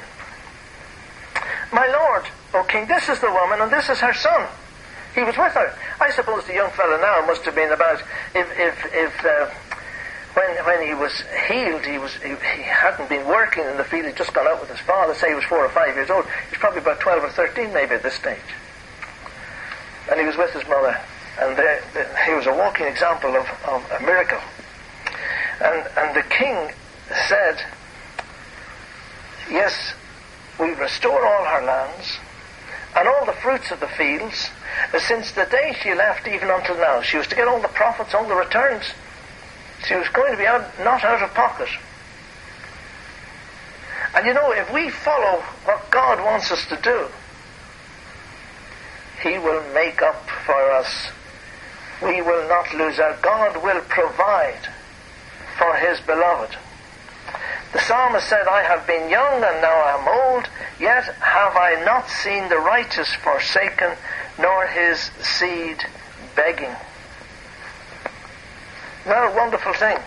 My 1.72 1.86
lord, 1.86 2.24
O 2.54 2.64
king, 2.64 2.86
this 2.88 3.08
is 3.08 3.20
the 3.20 3.30
woman, 3.30 3.60
and 3.60 3.70
this 3.70 3.88
is 3.88 3.98
her 4.00 4.12
son. 4.12 4.48
He 5.14 5.22
was 5.22 5.36
with 5.36 5.52
her. 5.52 5.78
I 6.00 6.10
suppose 6.10 6.44
the 6.46 6.54
young 6.54 6.70
fellow 6.72 7.00
now 7.00 7.24
must 7.26 7.44
have 7.44 7.54
been 7.54 7.70
about, 7.70 8.02
if, 8.34 8.48
if, 8.58 8.74
if 8.92 9.24
uh, 9.24 9.48
when, 10.34 10.64
when 10.64 10.86
he 10.86 10.94
was 10.94 11.12
healed, 11.48 11.84
he, 11.84 11.98
was, 11.98 12.14
he, 12.14 12.30
he, 12.30 12.62
hadn't 12.62 13.08
been 13.08 13.26
working 13.26 13.64
in 13.64 13.76
the 13.76 13.84
field, 13.84 14.06
he'd 14.06 14.16
just 14.16 14.32
gone 14.32 14.46
out 14.46 14.60
with 14.60 14.70
his 14.70 14.80
father, 14.80 15.14
say 15.14 15.28
he 15.28 15.34
was 15.34 15.44
four 15.44 15.64
or 15.64 15.68
five 15.68 15.94
years 15.94 16.10
old. 16.10 16.24
He 16.24 16.50
was 16.50 16.58
probably 16.58 16.80
about 16.80 17.00
12 17.00 17.24
or 17.24 17.30
13 17.30 17.72
maybe 17.72 17.94
at 17.94 18.02
this 18.02 18.14
stage. 18.14 18.38
And 20.10 20.18
he 20.18 20.26
was 20.26 20.36
with 20.36 20.52
his 20.52 20.66
mother. 20.68 20.98
And 21.40 21.56
they, 21.56 21.80
he 22.26 22.34
was 22.34 22.46
a 22.46 22.52
walking 22.52 22.86
example 22.86 23.36
of, 23.36 23.46
of 23.68 23.90
a 23.90 24.00
miracle. 24.04 24.40
And, 25.60 25.86
and 25.96 26.16
the 26.16 26.28
king 26.28 26.72
said, 27.28 27.62
Yes, 29.50 29.94
we 30.58 30.70
restore 30.74 31.26
all 31.26 31.44
her 31.44 31.66
lands 31.66 32.18
and 32.96 33.08
all 33.08 33.24
the 33.26 33.32
fruits 33.32 33.70
of 33.70 33.80
the 33.80 33.88
fields 33.88 34.50
since 34.98 35.32
the 35.32 35.44
day 35.46 35.74
she 35.82 35.94
left 35.94 36.26
even 36.26 36.50
until 36.50 36.76
now. 36.76 37.00
She 37.02 37.16
was 37.16 37.26
to 37.28 37.36
get 37.36 37.48
all 37.48 37.60
the 37.60 37.68
profits, 37.68 38.14
all 38.14 38.26
the 38.26 38.34
returns. 38.34 38.84
She 39.86 39.94
was 39.94 40.08
going 40.08 40.32
to 40.32 40.38
be 40.38 40.46
out, 40.46 40.78
not 40.80 41.02
out 41.04 41.22
of 41.22 41.34
pocket. 41.34 41.68
And 44.14 44.26
you 44.26 44.34
know, 44.34 44.52
if 44.52 44.72
we 44.72 44.90
follow 44.90 45.40
what 45.64 45.90
God 45.90 46.22
wants 46.24 46.50
us 46.52 46.66
to 46.66 46.76
do, 46.76 47.08
He 49.22 49.38
will 49.38 49.62
make 49.72 50.02
up 50.02 50.28
for 50.46 50.72
us. 50.72 51.08
We 52.02 52.20
will 52.20 52.48
not 52.48 52.74
lose 52.74 52.98
out. 52.98 53.22
God 53.22 53.62
will 53.62 53.80
provide 53.82 54.68
for 55.56 55.74
His 55.76 56.00
beloved. 56.00 56.56
The 57.72 57.80
psalmist 57.80 58.28
said, 58.28 58.46
I 58.46 58.62
have 58.64 58.86
been 58.86 59.08
young 59.08 59.42
and 59.42 59.62
now 59.62 59.72
I 59.72 59.98
am 59.98 60.06
old, 60.06 60.48
yet 60.78 61.04
have 61.04 61.56
I 61.56 61.82
not 61.86 62.08
seen 62.10 62.50
the 62.50 62.58
righteous 62.58 63.14
forsaken, 63.14 63.92
nor 64.38 64.66
his 64.66 65.10
seed 65.22 65.78
begging. 66.36 66.74
What 69.04 69.32
a 69.32 69.36
wonderful 69.36 69.74
thing. 69.74 69.98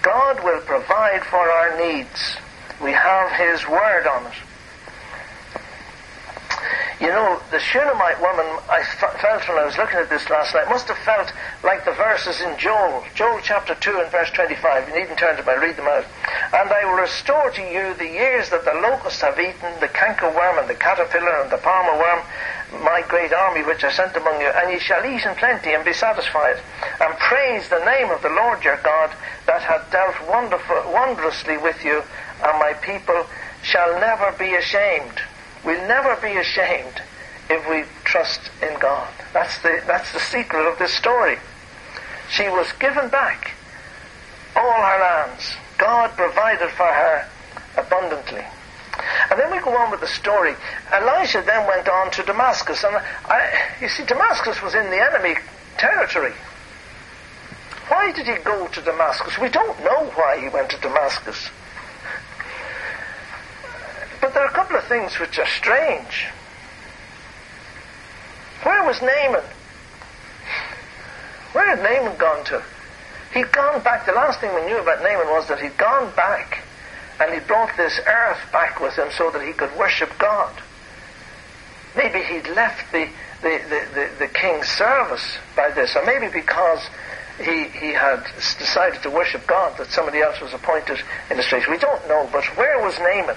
God 0.00 0.42
will 0.42 0.60
provide 0.62 1.22
for 1.24 1.36
our 1.36 1.78
needs. 1.78 2.36
We 2.82 2.92
have 2.92 3.30
His 3.32 3.68
Word 3.68 4.06
on 4.06 4.26
it. 4.26 4.32
You 6.98 7.08
know, 7.08 7.42
the 7.50 7.58
Shunammite 7.58 8.20
woman, 8.22 8.46
I 8.70 8.84
felt 9.20 9.48
when 9.48 9.58
I 9.58 9.66
was 9.66 9.76
looking 9.76 9.98
at 9.98 10.08
this 10.08 10.30
last 10.30 10.54
night, 10.54 10.68
must 10.68 10.86
have 10.86 10.98
felt 10.98 11.32
like 11.64 11.84
the 11.84 11.92
verses 11.92 12.40
in 12.40 12.56
Joel, 12.58 13.04
Joel 13.14 13.40
chapter 13.42 13.74
2 13.74 14.00
and 14.00 14.10
verse 14.10 14.30
25. 14.30 14.88
You 14.88 14.94
needn't 14.94 15.18
turn 15.18 15.36
to 15.36 15.42
them, 15.42 15.58
I 15.58 15.60
read 15.60 15.76
them 15.76 15.88
out. 15.88 16.06
And 16.54 16.70
I 16.70 16.84
will 16.84 17.02
restore 17.02 17.50
to 17.50 17.62
you 17.62 17.94
the 17.94 18.06
years 18.06 18.50
that 18.50 18.64
the 18.64 18.74
locusts 18.74 19.20
have 19.20 19.38
eaten, 19.38 19.74
the 19.80 19.88
cankerworm 19.88 20.60
and 20.60 20.70
the 20.70 20.74
caterpillar 20.74 21.42
and 21.42 21.50
the 21.50 21.58
palmer 21.58 21.98
worm, 21.98 22.22
my 22.80 23.02
great 23.08 23.32
army 23.32 23.62
which 23.62 23.84
I 23.84 23.90
sent 23.90 24.16
among 24.16 24.40
you, 24.40 24.48
and 24.48 24.72
ye 24.72 24.78
shall 24.78 25.04
eat 25.04 25.24
in 25.24 25.34
plenty 25.34 25.72
and 25.72 25.84
be 25.84 25.92
satisfied, 25.92 26.56
and 27.00 27.18
praise 27.18 27.68
the 27.68 27.84
name 27.84 28.10
of 28.10 28.22
the 28.22 28.30
Lord 28.30 28.64
your 28.64 28.78
God 28.82 29.12
that 29.46 29.62
hath 29.62 29.90
dealt 29.90 30.16
wondrously 30.26 31.58
with 31.58 31.84
you, 31.84 32.02
and 32.42 32.58
my 32.58 32.72
people 32.82 33.26
shall 33.62 34.00
never 34.00 34.32
be 34.38 34.54
ashamed. 34.54 35.20
We'll 35.64 35.86
never 35.86 36.16
be 36.16 36.36
ashamed 36.36 37.02
if 37.50 37.68
we 37.68 37.84
trust 38.04 38.40
in 38.62 38.78
God. 38.78 39.08
That's 39.32 39.60
the, 39.62 39.82
that's 39.86 40.12
the 40.12 40.20
secret 40.20 40.66
of 40.66 40.78
this 40.78 40.92
story. 40.92 41.38
She 42.30 42.48
was 42.48 42.72
given 42.80 43.08
back 43.10 43.52
all 44.56 44.82
her 44.82 45.00
lands. 45.00 45.56
God 45.78 46.10
provided 46.16 46.70
for 46.70 46.86
her 46.86 47.28
abundantly. 47.76 48.44
And 49.32 49.40
then 49.40 49.50
we 49.50 49.60
go 49.60 49.74
on 49.74 49.90
with 49.90 50.00
the 50.00 50.06
story. 50.06 50.54
Elijah 50.92 51.42
then 51.46 51.66
went 51.66 51.88
on 51.88 52.10
to 52.10 52.22
Damascus. 52.22 52.84
And 52.84 52.94
I, 52.96 53.72
you 53.80 53.88
see, 53.88 54.04
Damascus 54.04 54.60
was 54.60 54.74
in 54.74 54.90
the 54.90 55.00
enemy 55.00 55.36
territory. 55.78 56.34
Why 57.88 58.12
did 58.12 58.26
he 58.26 58.34
go 58.44 58.68
to 58.68 58.82
Damascus? 58.82 59.38
We 59.38 59.48
don't 59.48 59.82
know 59.82 60.04
why 60.16 60.38
he 60.38 60.50
went 60.50 60.68
to 60.72 60.80
Damascus. 60.82 61.48
But 64.20 64.34
there 64.34 64.42
are 64.42 64.50
a 64.50 64.52
couple 64.52 64.76
of 64.76 64.84
things 64.84 65.18
which 65.18 65.38
are 65.38 65.46
strange. 65.46 66.26
Where 68.64 68.84
was 68.84 69.00
Naaman? 69.00 69.44
Where 71.52 71.74
had 71.74 71.82
Naaman 71.82 72.18
gone 72.18 72.44
to? 72.44 72.62
He'd 73.32 73.50
gone 73.50 73.82
back. 73.82 74.04
The 74.04 74.12
last 74.12 74.40
thing 74.40 74.54
we 74.54 74.66
knew 74.66 74.78
about 74.78 75.02
Naaman 75.02 75.28
was 75.28 75.48
that 75.48 75.58
he'd 75.58 75.78
gone 75.78 76.14
back 76.14 76.64
and 77.22 77.34
he 77.34 77.46
brought 77.46 77.76
this 77.76 78.00
earth 78.04 78.40
back 78.50 78.80
with 78.80 78.94
him 78.94 79.08
so 79.16 79.30
that 79.30 79.46
he 79.46 79.52
could 79.52 79.70
worship 79.78 80.10
God. 80.18 80.52
Maybe 81.96 82.20
he'd 82.20 82.48
left 82.48 82.90
the, 82.90 83.08
the, 83.42 83.60
the, 83.68 83.86
the, 83.94 84.10
the 84.26 84.28
king's 84.28 84.66
service 84.66 85.38
by 85.54 85.70
this, 85.70 85.94
or 85.94 86.04
maybe 86.04 86.26
because 86.32 86.80
he, 87.38 87.68
he 87.78 87.92
had 87.92 88.24
decided 88.34 89.02
to 89.02 89.10
worship 89.10 89.46
God 89.46 89.78
that 89.78 89.90
somebody 89.90 90.18
else 90.18 90.40
was 90.40 90.52
appointed 90.52 90.98
in 91.30 91.36
the 91.36 91.44
place. 91.44 91.64
We 91.68 91.78
don't 91.78 92.06
know, 92.08 92.28
but 92.32 92.44
where 92.56 92.82
was 92.82 92.98
Naaman? 92.98 93.36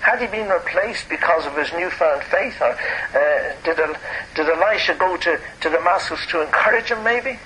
Had 0.00 0.20
he 0.20 0.28
been 0.28 0.48
replaced 0.48 1.08
because 1.08 1.46
of 1.46 1.56
his 1.56 1.72
newfound 1.72 2.22
faith? 2.24 2.60
Or 2.60 2.70
uh, 2.70 3.56
did, 3.64 3.78
did 4.36 4.48
Elisha 4.48 4.94
go 4.94 5.16
to, 5.16 5.40
to 5.62 5.70
Damascus 5.70 6.24
to 6.26 6.42
encourage 6.42 6.92
him, 6.92 7.02
maybe? 7.02 7.40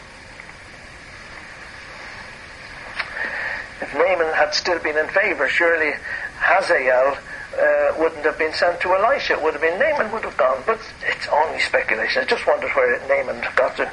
If 3.90 3.94
Naaman 3.94 4.32
had 4.34 4.54
still 4.54 4.78
been 4.78 4.96
in 4.96 5.08
favour, 5.08 5.48
surely 5.48 5.92
Hazael 6.38 7.16
uh, 7.58 7.94
wouldn't 7.98 8.24
have 8.24 8.38
been 8.38 8.52
sent 8.52 8.80
to 8.82 8.94
Elisha. 8.94 9.34
It 9.34 9.42
would 9.42 9.54
have 9.54 9.62
been 9.62 9.78
Naaman 9.78 10.12
would 10.12 10.24
have 10.24 10.36
gone. 10.36 10.62
But 10.66 10.80
it's 11.02 11.28
only 11.28 11.60
speculation. 11.60 12.22
I 12.22 12.26
just 12.26 12.46
wondered 12.46 12.70
where 12.70 12.98
Naaman 13.08 13.44
got 13.56 13.76
to. 13.76 13.90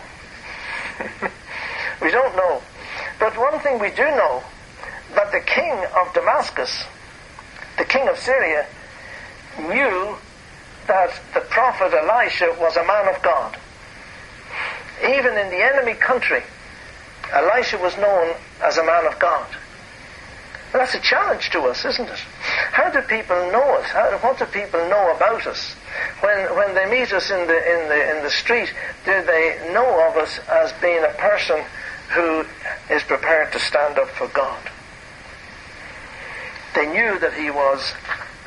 we 2.01 2.12
don't 2.12 2.36
know. 2.36 2.62
But 3.19 3.38
one 3.38 3.60
thing 3.60 3.79
we 3.79 3.89
do 3.89 4.03
know, 4.03 4.43
that 5.15 5.31
the 5.31 5.39
king 5.39 5.73
of 5.95 6.13
Damascus 6.13 6.86
the 7.77 7.86
king 7.86 8.07
of 8.07 8.17
Syria 8.17 8.65
knew 9.60 10.17
that 10.88 11.13
the 11.33 11.41
prophet 11.41 11.93
Elisha 11.93 12.55
was 12.60 12.75
a 12.75 12.83
man 12.86 13.07
of 13.13 13.21
God. 13.21 13.57
Even 15.03 15.38
in 15.38 15.49
the 15.49 15.63
enemy 15.63 15.93
country, 15.93 16.41
Elisha 17.31 17.77
was 17.77 17.95
known 17.97 18.36
as 18.63 18.77
a 18.77 18.83
man 18.83 19.05
of 19.05 19.19
God. 19.19 19.45
That's 20.73 20.93
a 20.95 20.99
challenge 20.99 21.49
to 21.51 21.62
us, 21.62 21.86
isn't 21.86 22.10
it? 22.10 22.19
How 22.71 22.89
do 22.89 23.01
people 23.01 23.36
know 23.51 23.77
us? 23.77 23.86
How, 23.86 24.17
what 24.19 24.38
do 24.38 24.45
people 24.45 24.82
know 24.89 25.15
about 25.15 25.47
us? 25.47 25.73
When, 26.19 26.56
when 26.56 26.75
they 26.75 26.86
meet 26.86 27.13
us 27.13 27.32
in 27.32 27.47
the, 27.47 27.58
in, 27.58 27.89
the, 27.89 28.17
in 28.17 28.23
the 28.23 28.30
street, 28.30 28.73
do 29.06 29.23
they 29.23 29.71
know 29.73 30.10
of 30.10 30.17
us 30.17 30.39
as 30.49 30.73
being 30.82 31.03
a 31.03 31.13
person 31.17 31.63
who 32.13 32.45
is 32.93 33.03
prepared 33.03 33.53
to 33.53 33.60
stand 33.60 33.97
up 33.97 34.10
for 34.10 34.27
God? 34.27 34.60
They 36.75 36.86
knew 36.86 37.17
that 37.19 37.34
he 37.34 37.49
was 37.49 37.93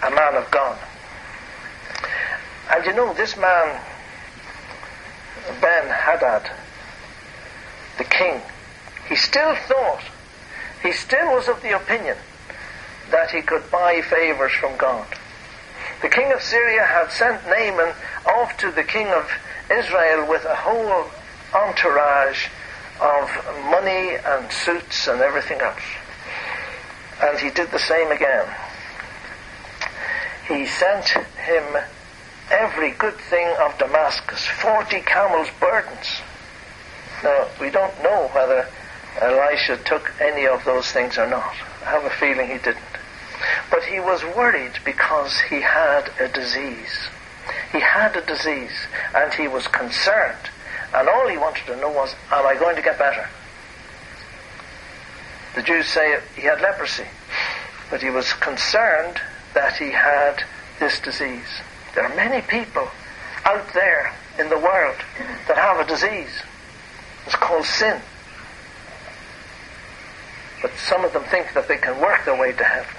a 0.02 0.10
man 0.10 0.36
of 0.36 0.50
God. 0.50 0.78
And 2.72 2.84
you 2.84 2.92
know, 2.92 3.14
this 3.14 3.36
man, 3.36 3.80
Ben 5.60 5.88
Hadad, 5.88 6.50
the 7.98 8.04
king, 8.04 8.40
he 9.08 9.16
still 9.16 9.56
thought, 9.66 10.02
he 10.82 10.92
still 10.92 11.34
was 11.34 11.48
of 11.48 11.62
the 11.62 11.76
opinion 11.76 12.16
that 13.10 13.30
he 13.30 13.42
could 13.42 13.70
buy 13.70 14.00
favors 14.02 14.52
from 14.52 14.76
God. 14.76 15.06
The 16.02 16.08
king 16.08 16.32
of 16.32 16.40
Syria 16.40 16.84
had 16.84 17.10
sent 17.10 17.46
Naaman 17.46 17.94
off 18.26 18.56
to 18.58 18.70
the 18.70 18.84
king 18.84 19.08
of 19.08 19.30
Israel 19.70 20.26
with 20.28 20.44
a 20.44 20.56
whole 20.56 21.10
entourage 21.54 22.48
of 23.00 23.30
money 23.70 24.16
and 24.16 24.50
suits 24.50 25.08
and 25.08 25.20
everything 25.20 25.60
else. 25.60 25.82
And 27.22 27.38
he 27.38 27.50
did 27.50 27.70
the 27.70 27.78
same 27.78 28.10
again. 28.10 28.46
He 30.48 30.66
sent 30.66 31.08
him 31.08 31.64
every 32.50 32.92
good 32.92 33.14
thing 33.14 33.54
of 33.60 33.76
Damascus, 33.78 34.46
40 34.46 35.00
camels' 35.02 35.48
burdens. 35.60 36.20
Now, 37.22 37.46
we 37.60 37.70
don't 37.70 38.02
know 38.02 38.30
whether 38.32 38.66
Elisha 39.20 39.76
took 39.78 40.12
any 40.20 40.46
of 40.46 40.64
those 40.64 40.90
things 40.92 41.18
or 41.18 41.26
not. 41.26 41.54
I 41.84 41.90
have 41.90 42.04
a 42.04 42.10
feeling 42.10 42.48
he 42.48 42.58
didn't. 42.58 42.78
But 43.70 43.84
he 43.84 44.00
was 44.00 44.22
worried 44.36 44.78
because 44.84 45.38
he 45.40 45.60
had 45.60 46.10
a 46.20 46.28
disease. 46.28 47.08
He 47.72 47.80
had 47.80 48.16
a 48.16 48.24
disease 48.24 48.86
and 49.14 49.32
he 49.32 49.48
was 49.48 49.66
concerned. 49.68 50.50
And 50.94 51.08
all 51.08 51.28
he 51.28 51.36
wanted 51.36 51.66
to 51.66 51.76
know 51.76 51.90
was, 51.90 52.14
am 52.30 52.46
I 52.46 52.54
going 52.54 52.76
to 52.76 52.82
get 52.82 52.98
better? 52.98 53.28
The 55.54 55.62
Jews 55.62 55.86
say 55.86 56.20
he 56.36 56.42
had 56.42 56.60
leprosy, 56.60 57.06
but 57.90 58.02
he 58.02 58.10
was 58.10 58.32
concerned 58.34 59.20
that 59.54 59.76
he 59.76 59.90
had 59.90 60.44
this 60.78 61.00
disease. 61.00 61.60
There 61.94 62.04
are 62.04 62.14
many 62.14 62.40
people 62.42 62.88
out 63.44 63.72
there 63.74 64.14
in 64.38 64.48
the 64.48 64.58
world 64.58 64.96
that 65.48 65.56
have 65.56 65.80
a 65.80 65.84
disease. 65.84 66.42
It's 67.26 67.34
called 67.34 67.66
sin. 67.66 68.00
But 70.62 70.72
some 70.76 71.04
of 71.04 71.12
them 71.12 71.24
think 71.24 71.54
that 71.54 71.68
they 71.68 71.78
can 71.78 72.00
work 72.00 72.24
their 72.24 72.38
way 72.38 72.52
to 72.52 72.64
heaven. 72.64 72.94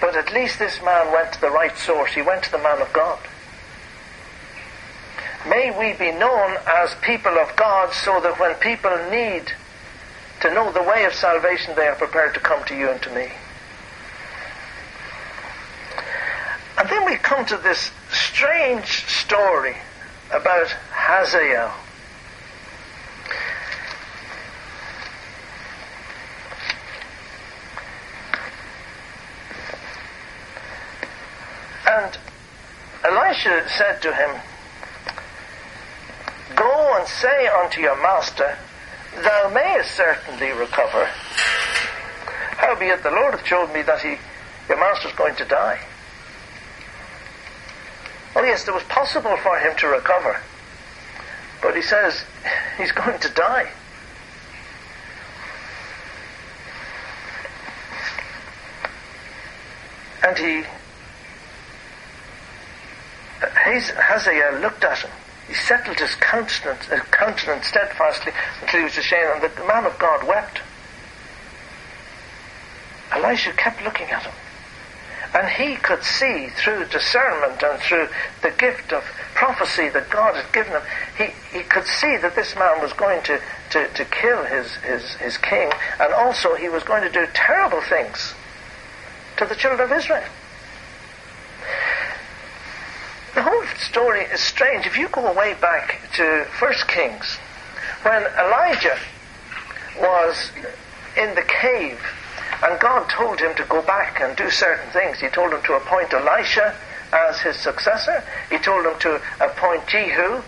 But 0.00 0.16
at 0.16 0.32
least 0.32 0.58
this 0.58 0.82
man 0.82 1.12
went 1.12 1.32
to 1.32 1.40
the 1.40 1.50
right 1.50 1.76
source. 1.76 2.12
He 2.12 2.22
went 2.22 2.44
to 2.44 2.50
the 2.50 2.58
man 2.58 2.80
of 2.80 2.92
God. 2.92 3.18
May 5.48 5.70
we 5.76 5.92
be 5.92 6.10
known 6.10 6.56
as 6.66 6.94
people 7.02 7.38
of 7.38 7.54
God 7.56 7.92
so 7.92 8.20
that 8.20 8.38
when 8.40 8.54
people 8.56 8.96
need 9.10 9.52
to 10.40 10.52
know 10.52 10.72
the 10.72 10.82
way 10.82 11.04
of 11.04 11.14
salvation, 11.14 11.74
they 11.76 11.86
are 11.86 11.94
prepared 11.94 12.34
to 12.34 12.40
come 12.40 12.64
to 12.64 12.76
you 12.76 12.90
and 12.90 13.00
to 13.02 13.10
me. 13.14 13.30
And 16.76 16.88
then 16.88 17.04
we 17.04 17.16
come 17.16 17.44
to 17.46 17.56
this 17.56 17.90
strange 18.10 19.06
story 19.06 19.76
about 20.30 20.68
Hazael. 20.92 21.72
And 31.86 32.18
Elisha 33.04 33.68
said 33.68 34.00
to 34.02 34.14
him, 34.14 34.40
Go 36.56 36.96
and 36.98 37.06
say 37.06 37.46
unto 37.46 37.80
your 37.80 38.00
master, 38.00 38.56
Thou 39.22 39.50
mayest 39.52 39.94
certainly 39.94 40.50
recover. 40.52 41.04
Howbeit 42.56 43.02
the 43.02 43.10
Lord 43.10 43.34
hath 43.34 43.46
showed 43.46 43.72
me 43.72 43.82
that 43.82 44.00
he, 44.00 44.16
your 44.68 44.78
master 44.78 45.08
is 45.08 45.14
going 45.14 45.36
to 45.36 45.44
die. 45.44 45.80
Oh 48.36 48.42
yes, 48.42 48.66
it 48.66 48.74
was 48.74 48.82
possible 48.84 49.36
for 49.36 49.58
him 49.58 49.76
to 49.76 49.86
recover. 49.86 50.40
But 51.62 51.76
he 51.76 51.82
says 51.82 52.24
he's 52.76 52.92
going 53.00 53.18
to 53.20 53.28
die. 53.28 53.70
And 60.26 60.38
he 60.38 60.64
Hazael 63.64 64.56
uh, 64.56 64.58
looked 64.58 64.84
at 64.84 64.98
him. 64.98 65.10
He 65.48 65.54
settled 65.54 65.98
his 65.98 66.14
countenance, 66.16 66.86
his 66.86 67.00
countenance 67.10 67.66
steadfastly 67.66 68.32
until 68.60 68.80
he 68.80 68.84
was 68.84 68.98
ashamed, 68.98 69.42
and 69.42 69.42
the 69.42 69.64
man 69.66 69.84
of 69.84 69.98
God 69.98 70.26
wept. 70.26 70.60
Elisha 73.12 73.52
kept 73.52 73.82
looking 73.82 74.10
at 74.10 74.22
him. 74.22 74.32
And 75.34 75.48
he 75.48 75.76
could 75.76 76.04
see 76.04 76.48
through 76.48 76.86
discernment 76.86 77.62
and 77.62 77.80
through 77.80 78.08
the 78.42 78.50
gift 78.52 78.92
of 78.92 79.02
prophecy 79.34 79.88
that 79.88 80.08
God 80.08 80.36
had 80.36 80.52
given 80.52 80.72
him, 80.72 80.82
he, 81.18 81.58
he 81.58 81.64
could 81.64 81.86
see 81.86 82.16
that 82.18 82.36
this 82.36 82.54
man 82.54 82.80
was 82.80 82.92
going 82.92 83.20
to, 83.24 83.40
to, 83.70 83.88
to 83.88 84.04
kill 84.04 84.44
his, 84.44 84.76
his, 84.76 85.14
his 85.14 85.36
king, 85.38 85.72
and 85.98 86.12
also 86.14 86.54
he 86.54 86.68
was 86.68 86.84
going 86.84 87.02
to 87.02 87.10
do 87.10 87.26
terrible 87.34 87.80
things 87.80 88.34
to 89.38 89.44
the 89.44 89.56
children 89.56 89.90
of 89.90 89.96
Israel. 89.96 90.24
The 93.34 93.42
whole 93.42 93.64
story 93.78 94.22
is 94.22 94.40
strange. 94.40 94.86
If 94.86 94.96
you 94.96 95.08
go 95.08 95.32
way 95.32 95.54
back 95.54 96.00
to 96.14 96.46
First 96.58 96.86
Kings, 96.86 97.36
when 98.02 98.22
Elijah 98.38 98.98
was 99.98 100.50
in 101.16 101.34
the 101.34 101.42
cave 101.42 102.00
and 102.62 102.80
God 102.80 103.08
told 103.08 103.40
him 103.40 103.54
to 103.56 103.64
go 103.64 103.82
back 103.82 104.20
and 104.20 104.36
do 104.36 104.50
certain 104.50 104.90
things. 104.90 105.20
He 105.20 105.28
told 105.28 105.52
him 105.52 105.62
to 105.62 105.74
appoint 105.74 106.12
Elisha 106.12 106.74
as 107.12 107.40
his 107.40 107.56
successor. 107.56 108.22
He 108.50 108.58
told 108.58 108.86
him 108.86 108.98
to 109.00 109.20
appoint 109.40 109.86
Jehu 109.86 110.42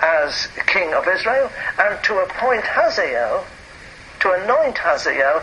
as 0.00 0.48
king 0.66 0.92
of 0.94 1.06
Israel 1.06 1.50
and 1.78 2.02
to 2.04 2.18
appoint 2.18 2.64
Hazael, 2.64 3.44
to 4.20 4.32
anoint 4.32 4.78
Hazael 4.78 5.42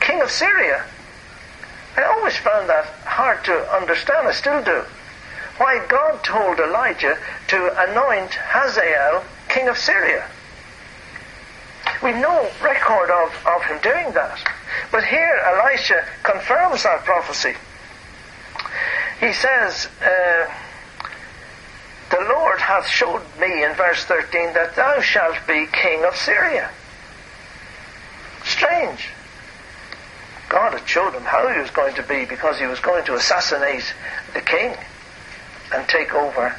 king 0.00 0.22
of 0.22 0.30
Syria. 0.30 0.84
I 1.96 2.04
always 2.04 2.36
found 2.36 2.68
that 2.68 2.86
hard 3.04 3.44
to 3.44 3.74
understand. 3.74 4.28
I 4.28 4.32
still 4.32 4.62
do 4.62 4.84
why 5.58 5.84
God 5.88 6.22
told 6.24 6.60
Elijah 6.60 7.18
to 7.48 7.90
anoint 7.90 8.32
Hazael 8.34 9.24
king 9.48 9.68
of 9.68 9.76
Syria. 9.76 10.24
We've 12.02 12.16
no 12.16 12.48
record 12.62 13.10
of, 13.10 13.46
of 13.46 13.64
him 13.64 13.78
doing 13.82 14.12
that. 14.14 14.38
But 14.92 15.04
here 15.04 15.42
Elisha 15.46 16.04
confirms 16.22 16.84
that 16.84 17.04
prophecy. 17.04 17.54
He 19.20 19.32
says, 19.32 19.88
uh, 20.00 20.52
The 22.10 22.20
Lord 22.20 22.60
hath 22.60 22.86
showed 22.86 23.22
me 23.40 23.64
in 23.64 23.74
verse 23.74 24.04
13 24.04 24.54
that 24.54 24.76
thou 24.76 25.00
shalt 25.00 25.44
be 25.48 25.66
king 25.72 26.04
of 26.04 26.14
Syria. 26.14 26.70
Strange. 28.44 29.08
God 30.48 30.72
had 30.72 30.88
showed 30.88 31.14
him 31.14 31.24
how 31.24 31.52
he 31.52 31.60
was 31.60 31.70
going 31.70 31.94
to 31.96 32.02
be 32.02 32.24
because 32.24 32.58
he 32.58 32.66
was 32.66 32.80
going 32.80 33.04
to 33.06 33.14
assassinate 33.14 33.92
the 34.34 34.40
king 34.40 34.74
and 35.72 35.88
take 35.88 36.14
over. 36.14 36.54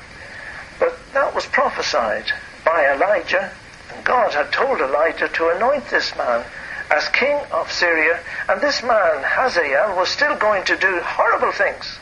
But 0.80 0.98
that 1.14 1.34
was 1.36 1.46
prophesied 1.46 2.32
by 2.66 2.94
Elijah, 2.94 3.52
and 3.94 4.06
God 4.06 4.34
had 4.34 4.52
told 4.52 4.80
Elijah 4.80 5.28
to 5.28 5.50
anoint 5.50 5.90
this 5.90 6.16
man 6.16 6.46
as 6.92 7.08
king 7.10 7.38
of 7.52 7.72
Syria, 7.72 8.20
and 8.48 8.60
this 8.62 8.82
man, 8.82 9.24
Hazael, 9.24 9.96
was 9.96 10.10
still 10.10 10.36
going 10.38 10.64
to 10.66 10.78
do 10.78 11.00
horrible 11.02 11.52
things 11.52 12.00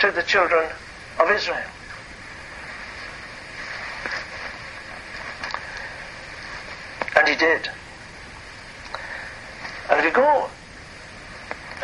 to 0.00 0.10
the 0.10 0.22
children 0.22 0.68
of 1.18 1.30
Israel. 1.30 1.64
And 7.16 7.28
he 7.28 7.36
did. 7.36 7.70
And 9.88 10.00
if 10.00 10.04
you 10.04 10.12
go 10.12 10.48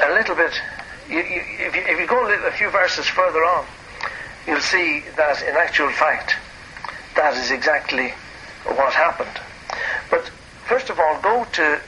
a 0.02 0.12
little 0.12 0.34
bit, 0.34 0.52
you, 1.08 1.18
you, 1.18 1.42
if, 1.60 1.76
you, 1.76 1.82
if 1.82 2.00
you 2.00 2.06
go 2.06 2.26
a, 2.26 2.28
little, 2.28 2.46
a 2.46 2.52
few 2.52 2.68
verses 2.70 3.06
further 3.06 3.44
on, 3.44 3.64
you'll 4.50 4.60
see 4.60 5.04
that 5.16 5.40
in 5.42 5.54
actual 5.56 5.90
fact, 5.92 6.34
that 7.14 7.36
is 7.36 7.52
exactly 7.52 8.12
what 8.64 8.92
happened. 8.92 9.40
But 10.10 10.28
first 10.66 10.90
of 10.90 10.98
all, 10.98 11.20
go 11.22 11.46
to 11.52 11.80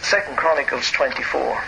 Second 0.00 0.36
Chronicles 0.36 0.88
24. 0.92 1.42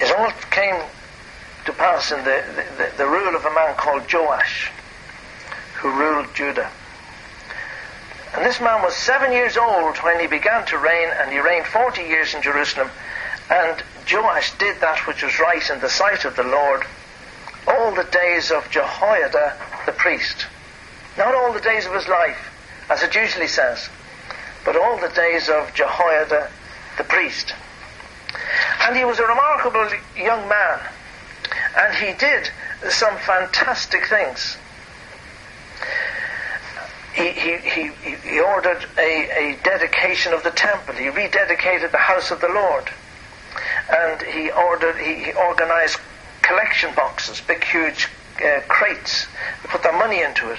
it 0.00 0.14
all 0.18 0.30
came 0.50 0.82
to 1.64 1.72
pass 1.72 2.12
in 2.12 2.18
the, 2.18 2.44
the, 2.76 2.92
the 2.98 3.06
rule 3.06 3.34
of 3.34 3.46
a 3.46 3.54
man 3.54 3.74
called 3.76 4.02
Joash, 4.12 4.70
who 5.76 5.90
ruled 5.98 6.34
Judah. 6.34 6.70
And 8.36 8.44
this 8.44 8.60
man 8.60 8.82
was 8.82 8.94
seven 8.94 9.32
years 9.32 9.56
old 9.56 9.96
when 9.98 10.20
he 10.20 10.26
began 10.26 10.66
to 10.66 10.76
reign, 10.76 11.08
and 11.08 11.32
he 11.32 11.38
reigned 11.38 11.64
forty 11.64 12.02
years 12.02 12.34
in 12.34 12.42
Jerusalem. 12.42 12.90
And 13.48 13.82
Joash 14.10 14.52
did 14.58 14.78
that 14.82 15.06
which 15.06 15.22
was 15.22 15.40
right 15.40 15.70
in 15.70 15.80
the 15.80 15.88
sight 15.88 16.26
of 16.26 16.36
the 16.36 16.42
Lord 16.42 16.84
all 17.66 17.94
the 17.94 18.04
days 18.04 18.50
of 18.50 18.68
Jehoiada 18.70 19.56
the 19.86 19.92
priest. 19.92 20.46
Not 21.16 21.34
all 21.34 21.54
the 21.54 21.60
days 21.60 21.86
of 21.86 21.94
his 21.94 22.08
life, 22.08 22.52
as 22.90 23.02
it 23.02 23.14
usually 23.14 23.48
says, 23.48 23.88
but 24.66 24.76
all 24.76 24.98
the 24.98 25.08
days 25.08 25.48
of 25.48 25.72
Jehoiada 25.72 26.50
the 26.98 27.04
priest. 27.04 27.54
And 28.82 28.94
he 28.94 29.06
was 29.06 29.18
a 29.18 29.26
remarkable 29.26 29.88
young 30.14 30.46
man, 30.46 30.80
and 31.74 31.94
he 31.94 32.12
did 32.12 32.50
some 32.90 33.16
fantastic 33.16 34.06
things 34.08 34.58
he, 37.16 37.30
he, 37.32 37.56
he, 37.56 38.14
he 38.28 38.40
ordered 38.40 38.84
a, 38.98 39.54
a 39.54 39.58
dedication 39.62 40.34
of 40.34 40.42
the 40.42 40.50
temple. 40.50 40.94
He 40.94 41.06
rededicated 41.06 41.90
the 41.90 41.98
house 41.98 42.30
of 42.30 42.42
the 42.42 42.48
Lord. 42.48 42.84
And 43.90 44.20
he 44.22 44.50
ordered, 44.50 44.96
he, 44.96 45.24
he 45.24 45.32
organized 45.32 45.98
collection 46.42 46.94
boxes, 46.94 47.40
big, 47.40 47.64
huge 47.64 48.08
uh, 48.44 48.60
crates, 48.68 49.26
put 49.64 49.82
their 49.82 49.96
money 49.96 50.22
into 50.22 50.50
it. 50.50 50.58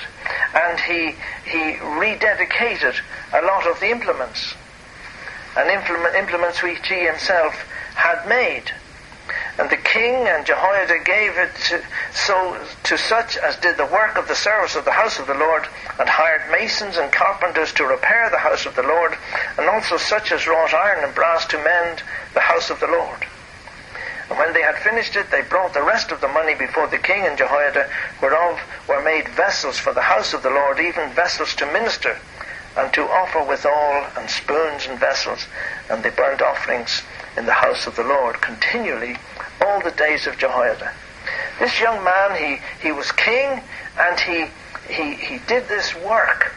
And 0.55 0.79
he, 0.79 1.15
he 1.45 1.77
rededicated 1.77 2.95
a 3.33 3.45
lot 3.45 3.67
of 3.67 3.79
the 3.79 3.91
implements, 3.91 4.55
and 5.55 5.69
implement, 5.69 6.15
implements 6.15 6.63
which 6.63 6.87
he 6.87 7.05
himself 7.05 7.53
had 7.93 8.27
made. 8.27 8.71
And 9.57 9.69
the 9.71 9.77
king 9.77 10.27
and 10.27 10.45
Jehoiada 10.45 10.99
gave 11.03 11.35
it 11.37 11.49
to, 11.69 11.83
so 12.13 12.63
to 12.83 12.97
such 12.97 13.37
as 13.37 13.55
did 13.57 13.77
the 13.77 13.87
work 13.87 14.15
of 14.15 14.27
the 14.27 14.35
service 14.35 14.75
of 14.75 14.85
the 14.85 14.91
house 14.91 15.17
of 15.17 15.25
the 15.25 15.33
Lord, 15.33 15.67
and 15.99 16.07
hired 16.07 16.51
masons 16.51 16.97
and 16.97 17.11
carpenters 17.11 17.73
to 17.73 17.85
repair 17.85 18.29
the 18.29 18.37
house 18.37 18.67
of 18.67 18.75
the 18.75 18.83
Lord, 18.83 19.17
and 19.57 19.67
also 19.67 19.97
such 19.97 20.31
as 20.31 20.45
wrought 20.45 20.75
iron 20.75 21.03
and 21.03 21.15
brass 21.15 21.47
to 21.47 21.57
mend 21.57 22.03
the 22.35 22.39
house 22.39 22.69
of 22.69 22.79
the 22.79 22.87
Lord. 22.87 23.25
And 24.29 24.37
when 24.37 24.53
they 24.53 24.61
had 24.61 24.75
finished 24.77 25.15
it, 25.15 25.31
they 25.31 25.41
brought 25.41 25.73
the 25.73 25.81
rest 25.81 26.11
of 26.11 26.21
the 26.21 26.27
money 26.27 26.53
before 26.53 26.85
the 26.87 26.99
king 26.99 27.25
and 27.25 27.37
Jehoiada, 27.37 27.89
whereof 28.21 28.59
were 28.87 29.01
made 29.01 29.27
vessels 29.29 29.79
for 29.79 29.93
the 29.93 30.01
house 30.01 30.33
of 30.33 30.43
the 30.43 30.51
Lord, 30.51 30.79
even 30.79 31.09
vessels 31.13 31.55
to 31.55 31.65
minister, 31.65 32.19
and 32.75 32.93
to 32.93 33.09
offer 33.09 33.41
withal, 33.41 34.05
and 34.17 34.29
spoons 34.29 34.85
and 34.85 34.99
vessels, 34.99 35.47
and 35.89 36.03
they 36.03 36.11
burnt 36.11 36.43
offerings 36.43 37.01
in 37.35 37.47
the 37.47 37.53
house 37.53 37.87
of 37.87 37.95
the 37.95 38.03
Lord 38.03 38.39
continually 38.41 39.15
all 39.61 39.81
the 39.81 39.91
days 39.91 40.27
of 40.27 40.37
Jehoiada. 40.37 40.91
This 41.59 41.79
young 41.79 42.03
man, 42.03 42.35
he, 42.35 42.85
he 42.85 42.91
was 42.91 43.11
king, 43.11 43.61
and 43.99 44.19
he, 44.19 44.45
he, 44.89 45.15
he 45.15 45.39
did 45.47 45.67
this 45.67 45.95
work 45.95 46.53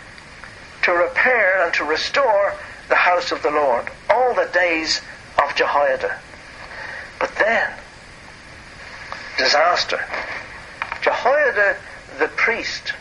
to 0.83 0.93
repair 0.93 1.65
and 1.65 1.75
to 1.75 1.85
restore 1.85 2.55
the 2.89 2.95
house 2.97 3.33
of 3.33 3.43
the 3.43 3.51
Lord 3.51 3.91
all 4.09 4.35
the 4.35 4.51
days 4.53 5.01
of 5.43 5.55
Jehoiada. 5.55 6.19
But 7.19 7.35
then, 7.37 7.73
disaster. 9.39 10.05
Jehoiada 11.03 11.77
the 12.19 12.29
priest 12.29 12.93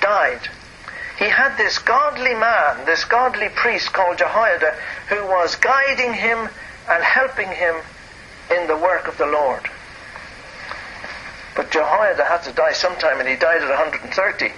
died. 0.00 0.40
He 1.18 1.26
had 1.26 1.56
this 1.56 1.78
godly 1.78 2.34
man, 2.34 2.86
this 2.86 3.04
godly 3.04 3.48
priest 3.50 3.92
called 3.92 4.18
Jehoiada, 4.18 4.74
who 5.08 5.26
was 5.26 5.56
guiding 5.56 6.12
him 6.12 6.48
and 6.90 7.04
helping 7.04 7.48
him 7.48 7.76
in 8.54 8.66
the 8.66 8.76
work 8.76 9.08
of 9.08 9.18
the 9.18 9.26
Lord. 9.26 9.68
But 11.54 11.70
Jehoiada 11.70 12.24
had 12.24 12.42
to 12.44 12.52
die 12.52 12.72
sometime, 12.72 13.20
and 13.20 13.28
he 13.28 13.36
died 13.36 13.62
at 13.62 13.68
130. 13.68 14.52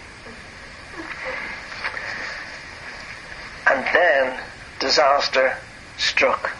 And 3.68 3.84
then 3.94 4.40
disaster 4.78 5.56
struck. 5.98 6.50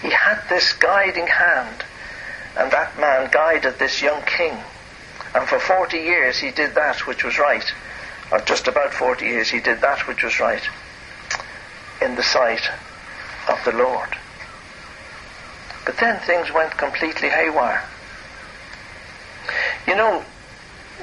He 0.00 0.10
had 0.10 0.42
this 0.48 0.72
guiding 0.74 1.26
hand, 1.26 1.84
and 2.56 2.70
that 2.70 2.98
man 2.98 3.30
guided 3.30 3.78
this 3.78 4.00
young 4.00 4.22
king. 4.22 4.56
And 5.34 5.48
for 5.48 5.58
40 5.58 5.96
years 5.98 6.38
he 6.38 6.50
did 6.50 6.74
that 6.74 7.06
which 7.06 7.24
was 7.24 7.38
right. 7.38 7.64
Or 8.30 8.40
just 8.40 8.68
about 8.68 8.94
40 8.94 9.26
years 9.26 9.50
he 9.50 9.60
did 9.60 9.80
that 9.80 10.06
which 10.06 10.22
was 10.22 10.38
right 10.40 10.62
in 12.00 12.14
the 12.14 12.22
sight 12.22 12.62
of 13.48 13.62
the 13.64 13.72
Lord. 13.72 14.16
But 15.84 15.98
then 15.98 16.20
things 16.20 16.52
went 16.52 16.76
completely 16.76 17.28
haywire. 17.28 17.84
You 19.86 19.96
know, 19.96 20.24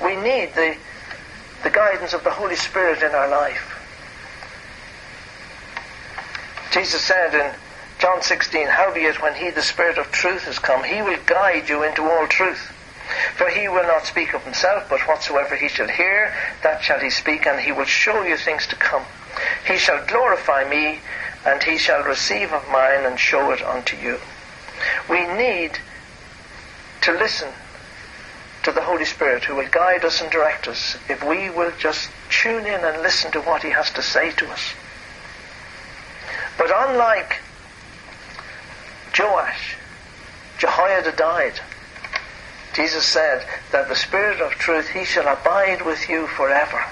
we 0.04 0.16
need 0.16 0.54
the, 0.56 0.76
the 1.64 1.70
guidance 1.70 2.14
of 2.14 2.24
the 2.24 2.32
Holy 2.32 2.56
Spirit 2.56 3.04
in 3.04 3.12
our 3.12 3.30
life. 3.30 3.78
Jesus 6.72 7.02
said 7.02 7.36
in 7.36 7.54
John 8.00 8.22
16, 8.22 8.68
Howbeit 8.68 9.22
when 9.22 9.36
he, 9.36 9.52
the 9.52 9.62
Spirit 9.62 9.98
of 9.98 10.12
truth, 10.12 10.48
is 10.48 10.58
come, 10.58 10.84
he 10.84 11.02
will 11.02 11.20
guide 11.26 11.70
you 11.70 11.84
into 11.84 12.04
all 12.04 12.26
truth. 12.28 12.72
For 13.36 13.50
he 13.50 13.68
will 13.68 13.84
not 13.84 14.06
speak 14.06 14.34
of 14.34 14.44
himself, 14.44 14.88
but 14.90 15.02
whatsoever 15.02 15.56
he 15.56 15.68
shall 15.68 15.90
hear, 15.90 16.34
that 16.64 16.82
shall 16.82 17.00
he 17.00 17.10
speak, 17.10 17.46
and 17.46 17.60
he 17.60 17.72
will 17.72 17.86
show 17.86 18.24
you 18.24 18.38
things 18.38 18.66
to 18.68 18.76
come. 18.76 19.04
He 19.68 19.78
shall 19.78 20.06
glorify 20.06 20.64
me, 20.64 21.02
and 21.46 21.62
he 21.62 21.78
shall 21.78 22.04
receive 22.04 22.54
of 22.54 22.68
mine, 22.70 23.06
and 23.06 23.20
show 23.20 23.52
it 23.52 23.62
unto 23.62 23.98
you. 23.98 24.20
We 25.10 25.26
need 25.26 25.78
to 27.02 27.12
listen 27.14 27.50
to 28.64 28.72
the 28.72 28.82
Holy 28.82 29.06
Spirit 29.06 29.44
who 29.44 29.56
will 29.56 29.70
guide 29.70 30.06
us 30.06 30.22
and 30.22 30.32
direct 30.32 30.68
us 30.68 30.98
if 31.10 31.24
we 31.24 31.50
will 31.50 31.72
just 31.80 32.10
tune 32.30 32.66
in 32.66 32.84
and 32.84 33.02
listen 33.02 33.32
to 33.32 33.42
what 33.42 33.64
he 33.64 33.72
has 33.72 33.90
to 33.92 34.02
say 34.02 34.32
to 34.32 34.50
us. 34.52 34.74
But 36.58 36.72
unlike 36.74 37.42
Joash, 39.18 39.76
Jehoiada 40.58 41.12
died. 41.14 41.60
Jesus 42.74 43.06
said 43.06 43.46
that 43.72 43.90
the 43.90 43.96
Spirit 43.96 44.40
of 44.40 44.52
truth, 44.54 44.90
he 44.90 45.04
shall 45.04 45.28
abide 45.28 45.86
with 45.86 46.08
you 46.08 46.28
forever. 46.28 46.86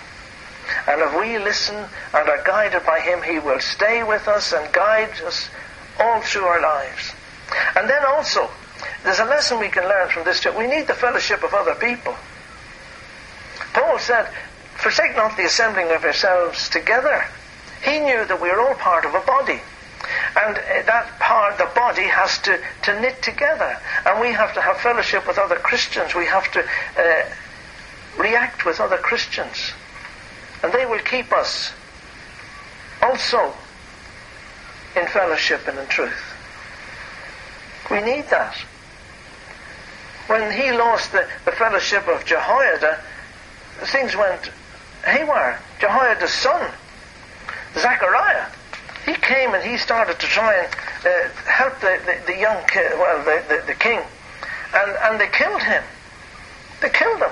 And 0.87 1.01
if 1.01 1.15
we 1.19 1.37
listen 1.37 1.75
and 1.75 2.29
are 2.29 2.43
guided 2.43 2.85
by 2.85 2.99
him, 2.99 3.21
he 3.21 3.39
will 3.39 3.59
stay 3.59 4.03
with 4.03 4.27
us 4.27 4.51
and 4.53 4.73
guide 4.73 5.21
us 5.21 5.49
all 5.99 6.21
through 6.21 6.45
our 6.45 6.61
lives. 6.61 7.13
And 7.75 7.89
then 7.89 8.05
also, 8.05 8.49
there's 9.03 9.19
a 9.19 9.25
lesson 9.25 9.59
we 9.59 9.69
can 9.69 9.83
learn 9.83 10.09
from 10.09 10.23
this. 10.23 10.41
Too. 10.41 10.51
We 10.57 10.67
need 10.67 10.87
the 10.87 10.93
fellowship 10.93 11.43
of 11.43 11.53
other 11.53 11.75
people. 11.75 12.15
Paul 13.73 13.99
said, 13.99 14.29
Forsake 14.77 15.15
not 15.15 15.35
the 15.35 15.45
assembling 15.45 15.91
of 15.91 16.03
yourselves 16.03 16.69
together. 16.69 17.25
He 17.83 17.99
knew 17.99 18.25
that 18.25 18.41
we 18.41 18.49
are 18.49 18.59
all 18.59 18.75
part 18.75 19.05
of 19.05 19.13
a 19.13 19.19
body. 19.19 19.59
And 20.35 20.57
uh, 20.57 20.83
that 20.85 21.19
part, 21.19 21.57
the 21.57 21.69
body, 21.75 22.03
has 22.03 22.37
to, 22.39 22.59
to 22.83 23.01
knit 23.01 23.21
together. 23.21 23.77
And 24.05 24.21
we 24.21 24.31
have 24.31 24.53
to 24.53 24.61
have 24.61 24.77
fellowship 24.77 25.27
with 25.27 25.37
other 25.37 25.57
Christians. 25.57 26.15
We 26.15 26.25
have 26.27 26.49
to 26.53 26.61
uh, 26.61 27.29
react 28.17 28.65
with 28.65 28.79
other 28.79 28.97
Christians. 28.97 29.73
And 30.63 30.71
they 30.71 30.85
will 30.85 30.99
keep 30.99 31.31
us 31.31 31.73
also 33.01 33.53
in 34.95 35.07
fellowship 35.07 35.67
and 35.67 35.77
in 35.77 35.87
truth. 35.87 36.28
We 37.89 38.01
need 38.01 38.25
that. 38.29 38.55
When 40.27 40.51
he 40.51 40.71
lost 40.71 41.11
the, 41.11 41.27
the 41.45 41.51
fellowship 41.51 42.07
of 42.07 42.23
Jehoiada, 42.23 43.01
things 43.85 44.15
went 44.15 44.51
haywire. 45.03 45.59
Jehoiada's 45.79 46.31
son, 46.33 46.71
Zechariah, 47.75 48.45
he 49.05 49.13
came 49.15 49.53
and 49.53 49.63
he 49.63 49.77
started 49.77 50.19
to 50.19 50.27
try 50.27 50.55
and 50.55 50.67
uh, 51.05 51.29
help 51.49 51.79
the, 51.79 51.99
the, 52.05 52.33
the, 52.33 52.39
young 52.39 52.63
kid, 52.67 52.91
well, 52.99 53.23
the, 53.23 53.43
the, 53.47 53.63
the 53.67 53.73
king. 53.73 54.01
And, 54.73 54.91
and 55.01 55.19
they 55.19 55.27
killed 55.27 55.63
him. 55.63 55.83
They 56.81 56.89
killed 56.89 57.19
him. 57.19 57.31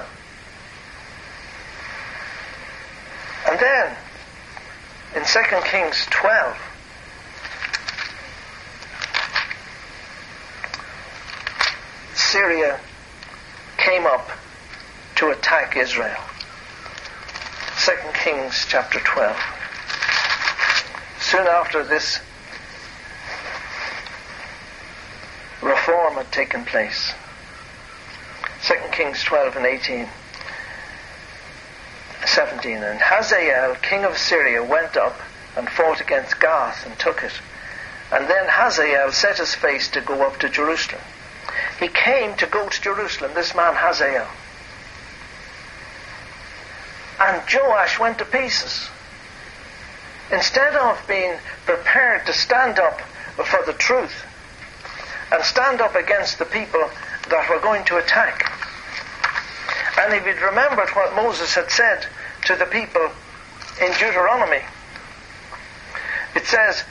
And 3.48 3.60
then, 3.60 3.96
in 5.15 5.24
2 5.24 5.39
Kings 5.70 6.06
12, 6.10 6.58
Syria 12.38 12.80
came 13.78 14.06
up 14.06 14.30
to 15.15 15.32
attack 15.32 15.76
Israel. 15.76 16.21
2 17.84 17.91
Kings 18.13 18.63
chapter 18.69 19.00
12. 19.00 19.36
Soon 21.19 21.47
after 21.47 21.84
this 21.84 22.19
reform 25.63 26.13
had 26.13 26.32
taken 26.32 26.63
place. 26.63 27.12
2 28.67 28.76
Kings 28.91 29.23
12 29.23 29.56
and 29.56 29.65
18. 29.65 30.08
17. 32.23 32.84
And 32.84 33.00
Hazael, 33.00 33.73
king 33.82 34.06
of 34.06 34.15
Syria, 34.15 34.63
went 34.63 34.95
up 34.95 35.19
and 35.56 35.67
fought 35.67 36.02
against 36.02 36.39
Gath 36.39 36.86
and 36.86 37.00
took 37.00 37.23
it. 37.23 37.34
And 38.12 38.30
then 38.30 38.45
Hazael 38.47 39.12
set 39.12 39.39
his 39.39 39.56
face 39.56 39.89
to 39.89 40.02
go 40.02 40.21
up 40.21 40.38
to 40.41 40.50
Jerusalem. 40.50 41.02
He 41.80 41.88
came 41.88 42.36
to 42.38 42.48
go 42.48 42.68
to 42.68 42.82
Jerusalem, 42.82 43.32
this 43.34 43.54
man 43.54 43.76
Hazael. 43.76 44.28
And 47.20 47.42
Joash 47.52 48.00
went 48.00 48.18
to 48.20 48.26
pieces. 48.26 48.90
Instead 50.32 50.76
of 50.76 51.02
being 51.08 51.38
prepared 51.66 52.26
to 52.26 52.34
stand 52.34 52.80
up 52.80 53.00
for 53.36 53.63
the 53.66 53.74
truth 53.74 54.26
and 55.32 55.44
stand 55.44 55.82
up 55.82 55.96
against 55.96 56.40
the 56.40 56.46
people 56.46 56.90
that 57.30 57.50
were 57.50 57.60
going 57.60 57.84
to 57.86 57.98
attack. 57.98 58.52
And 60.00 60.13
if 60.13 60.25
he'd 60.25 60.42
remembered 60.42 60.90
what 60.90 61.15
Moses 61.15 61.56
had 61.56 61.71
said 61.71 62.06
to 62.46 62.56
the 62.56 62.65
people 62.65 63.10
in 63.82 63.92
Deuteronomy, 63.94 64.62
it 66.36 66.46
says, 66.46 66.84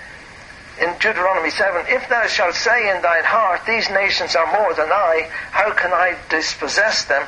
in 0.81 0.93
Deuteronomy 0.99 1.51
7, 1.51 1.87
If 1.89 2.09
thou 2.09 2.27
shalt 2.27 2.55
say 2.55 2.95
in 2.95 3.03
thine 3.03 3.24
heart, 3.24 3.62
These 3.66 3.91
nations 3.91 4.37
are 4.37 4.61
more 4.61 4.74
than 4.74 4.91
I, 4.91 5.29
how 5.51 5.72
can 5.72 5.93
I 5.93 6.16
dispossess 6.29 7.05
them? 7.07 7.27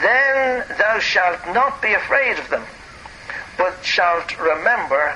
Then 0.00 0.64
thou 0.78 0.98
shalt 0.98 1.46
not 1.54 1.80
be 1.80 1.92
afraid 1.92 2.38
of 2.38 2.48
them, 2.50 2.64
but 3.56 3.84
shalt 3.84 4.38
remember 4.38 5.14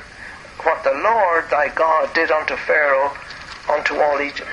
what 0.63 0.85
the 0.85 0.93
Lord 0.93 1.51
thy 1.51 1.69
God 1.69 2.15
did 2.15 2.31
unto 2.31 2.57
Pharaoh, 2.57 3.17
unto 3.69 3.97
all 3.97 4.21
Egypt. 4.21 4.49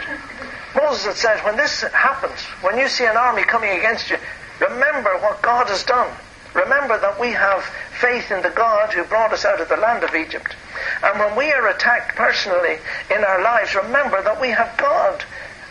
Moses 0.76 1.06
had 1.06 1.16
said, 1.16 1.46
when 1.46 1.58
this 1.58 1.82
happens, 1.82 2.40
when 2.62 2.78
you 2.78 2.88
see 2.88 3.06
an 3.06 3.18
army 3.18 3.44
coming 3.44 3.72
against 3.78 4.10
you, 4.10 4.18
remember 4.60 5.18
what 5.20 5.42
God 5.42 5.68
has 5.68 5.84
done. 5.84 6.12
Remember 6.54 7.00
that 7.00 7.20
we 7.20 7.32
have 7.32 7.64
faith 8.00 8.32
in 8.32 8.42
the 8.42 8.50
God 8.50 8.92
who 8.94 9.04
brought 9.04 9.34
us 9.34 9.46
out 9.46 9.62
of 9.62 9.70
the 9.70 9.78
land 9.78 10.04
of 10.04 10.16
Egypt. 10.16 10.56
And 11.04 11.20
when 11.20 11.36
we 11.38 11.52
are 11.52 11.68
attacked 11.68 12.16
personally 12.16 12.78
in 13.10 13.24
our 13.24 13.42
lives, 13.42 13.76
remember 13.76 14.22
that 14.22 14.42
we 14.42 14.50
have 14.50 14.78
God 14.78 15.24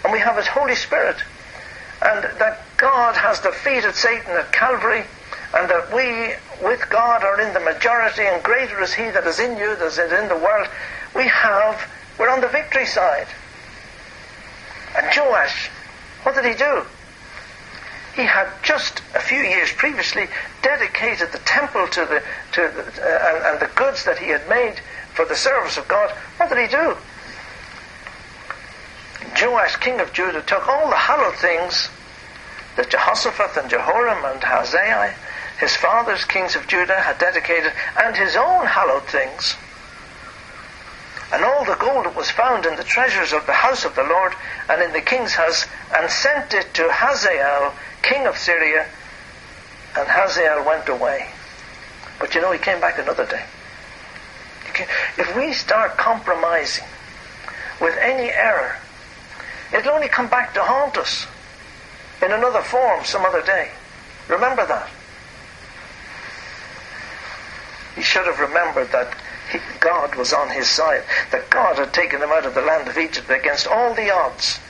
and 0.04 0.12
we 0.12 0.20
have 0.20 0.36
His 0.36 0.46
Holy 0.46 0.74
Spirit, 0.74 1.16
and 2.00 2.24
that 2.38 2.62
God 2.76 3.16
has 3.16 3.40
defeated 3.40 3.94
Satan 3.94 4.30
at 4.30 4.52
Calvary, 4.52 5.04
and 5.54 5.68
that 5.68 5.92
we, 5.92 6.34
with 6.64 6.88
God, 6.88 7.24
are 7.24 7.40
in 7.40 7.52
the 7.52 7.60
majority, 7.60 8.22
and 8.22 8.42
greater 8.42 8.80
is 8.80 8.94
He 8.94 9.04
that 9.10 9.26
is 9.26 9.40
in 9.40 9.58
you 9.58 9.74
than 9.76 9.88
is 9.88 9.98
in 9.98 10.28
the 10.28 10.36
world, 10.36 10.68
we 11.16 11.26
have, 11.26 11.90
we're 12.18 12.30
on 12.30 12.40
the 12.40 12.48
victory 12.48 12.86
side. 12.86 13.26
And 14.96 15.06
Joash, 15.14 15.68
what 16.22 16.34
did 16.34 16.44
he 16.44 16.54
do? 16.54 16.82
He 18.14 18.22
had 18.22 18.48
just 18.62 19.00
a 19.14 19.20
few 19.20 19.38
years 19.38 19.72
previously 19.72 20.26
dedicated 20.62 21.30
the 21.32 21.38
temple 21.38 21.86
to 21.88 22.00
the, 22.00 22.22
to 22.52 22.60
the, 22.60 23.02
uh, 23.02 23.36
and, 23.36 23.44
and 23.46 23.60
the 23.60 23.70
goods 23.74 24.04
that 24.04 24.18
he 24.18 24.28
had 24.28 24.48
made 24.48 24.80
for 25.18 25.24
the 25.24 25.34
service 25.34 25.76
of 25.76 25.88
God. 25.88 26.12
What 26.36 26.48
did 26.48 26.58
he 26.58 26.68
do? 26.68 26.96
Joash, 29.34 29.74
king 29.78 29.98
of 29.98 30.12
Judah, 30.12 30.42
took 30.42 30.68
all 30.68 30.88
the 30.88 30.96
hallowed 30.96 31.34
things 31.34 31.88
that 32.76 32.88
Jehoshaphat 32.88 33.56
and 33.56 33.68
Jehoram 33.68 34.24
and 34.24 34.40
Hazael, 34.40 35.12
his 35.58 35.74
fathers, 35.74 36.24
kings 36.24 36.54
of 36.54 36.68
Judah, 36.68 37.00
had 37.00 37.18
dedicated, 37.18 37.72
and 38.00 38.14
his 38.14 38.36
own 38.36 38.64
hallowed 38.66 39.02
things, 39.06 39.56
and 41.32 41.44
all 41.44 41.64
the 41.64 41.74
gold 41.74 42.04
that 42.04 42.14
was 42.14 42.30
found 42.30 42.64
in 42.64 42.76
the 42.76 42.84
treasures 42.84 43.32
of 43.32 43.44
the 43.46 43.58
house 43.66 43.84
of 43.84 43.96
the 43.96 44.04
Lord 44.04 44.34
and 44.68 44.80
in 44.80 44.92
the 44.92 45.00
king's 45.00 45.34
house, 45.34 45.66
and 45.96 46.08
sent 46.08 46.54
it 46.54 46.72
to 46.74 46.88
Hazael, 46.92 47.74
king 48.02 48.24
of 48.28 48.38
Syria, 48.38 48.86
and 49.96 50.06
Hazael 50.06 50.64
went 50.64 50.88
away. 50.88 51.26
But 52.20 52.36
you 52.36 52.40
know, 52.40 52.52
he 52.52 52.60
came 52.60 52.80
back 52.80 53.00
another 53.00 53.26
day. 53.26 53.42
If 55.16 55.36
we 55.36 55.52
start 55.52 55.96
compromising 55.96 56.84
with 57.80 57.96
any 57.98 58.30
error, 58.30 58.76
it'll 59.72 59.92
only 59.92 60.08
come 60.08 60.28
back 60.28 60.54
to 60.54 60.62
haunt 60.62 60.96
us 60.96 61.26
in 62.22 62.32
another 62.32 62.62
form 62.62 63.04
some 63.04 63.24
other 63.24 63.42
day. 63.42 63.70
Remember 64.28 64.66
that. 64.66 64.90
He 67.94 68.02
should 68.02 68.26
have 68.26 68.38
remembered 68.38 68.92
that 68.92 69.16
God 69.80 70.14
was 70.14 70.32
on 70.32 70.50
his 70.50 70.68
side, 70.68 71.02
that 71.32 71.50
God 71.50 71.76
had 71.76 71.92
taken 71.92 72.20
him 72.22 72.30
out 72.30 72.46
of 72.46 72.54
the 72.54 72.60
land 72.60 72.88
of 72.88 72.98
Egypt 72.98 73.30
against 73.30 73.66
all 73.66 73.94
the 73.94 74.10
odds. 74.10 74.60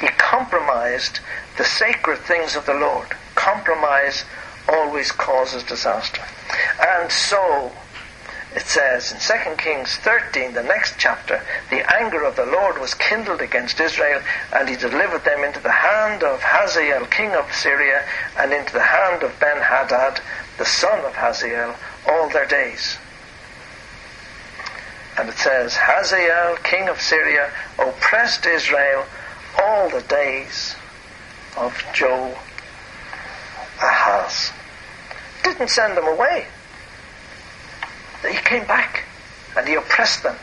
He 0.00 0.08
compromised 0.08 1.20
the 1.56 1.64
sacred 1.64 2.18
things 2.18 2.54
of 2.54 2.66
the 2.66 2.74
Lord. 2.74 3.08
Compromise 3.34 4.24
always 4.68 5.10
causes 5.10 5.62
disaster. 5.62 6.22
And 6.80 7.10
so, 7.10 7.72
it 8.54 8.66
says 8.66 9.12
in 9.12 9.18
2 9.18 9.56
Kings 9.56 9.96
13, 9.96 10.54
the 10.54 10.62
next 10.62 10.94
chapter, 10.98 11.42
the 11.70 11.84
anger 11.94 12.24
of 12.24 12.36
the 12.36 12.46
Lord 12.46 12.78
was 12.78 12.94
kindled 12.94 13.40
against 13.40 13.80
Israel, 13.80 14.22
and 14.52 14.68
he 14.68 14.76
delivered 14.76 15.24
them 15.24 15.44
into 15.44 15.60
the 15.60 15.70
hand 15.70 16.22
of 16.22 16.40
Hazael, 16.42 17.06
king 17.06 17.34
of 17.34 17.52
Syria, 17.52 18.02
and 18.38 18.52
into 18.52 18.72
the 18.72 18.82
hand 18.82 19.22
of 19.22 19.38
Ben 19.40 19.58
Hadad, 19.60 20.20
the 20.58 20.64
son 20.64 21.04
of 21.04 21.14
Hazael, 21.14 21.74
all 22.08 22.28
their 22.30 22.46
days. 22.46 22.96
And 25.18 25.28
it 25.28 25.36
says, 25.36 25.76
Hazael, 25.76 26.56
king 26.56 26.88
of 26.88 27.00
Syria, 27.00 27.50
oppressed 27.78 28.46
Israel 28.46 29.04
all 29.58 29.88
the 29.88 30.02
days 30.02 30.76
of 31.56 31.82
Joe 31.94 32.36
Ahaz. 33.78 34.52
Didn't 35.46 35.68
send 35.68 35.96
them 35.96 36.08
away. 36.08 36.44
He 38.28 38.36
came 38.38 38.66
back 38.66 39.04
and 39.56 39.68
he 39.68 39.74
oppressed 39.74 40.24
them. 40.24 40.34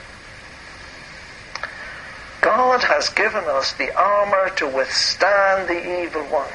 God 2.39 2.81
has 2.83 3.09
given 3.09 3.43
us 3.43 3.73
the 3.73 3.93
armor 3.93 4.49
to 4.55 4.67
withstand 4.69 5.67
the 5.67 6.03
evil 6.03 6.23
one. 6.27 6.47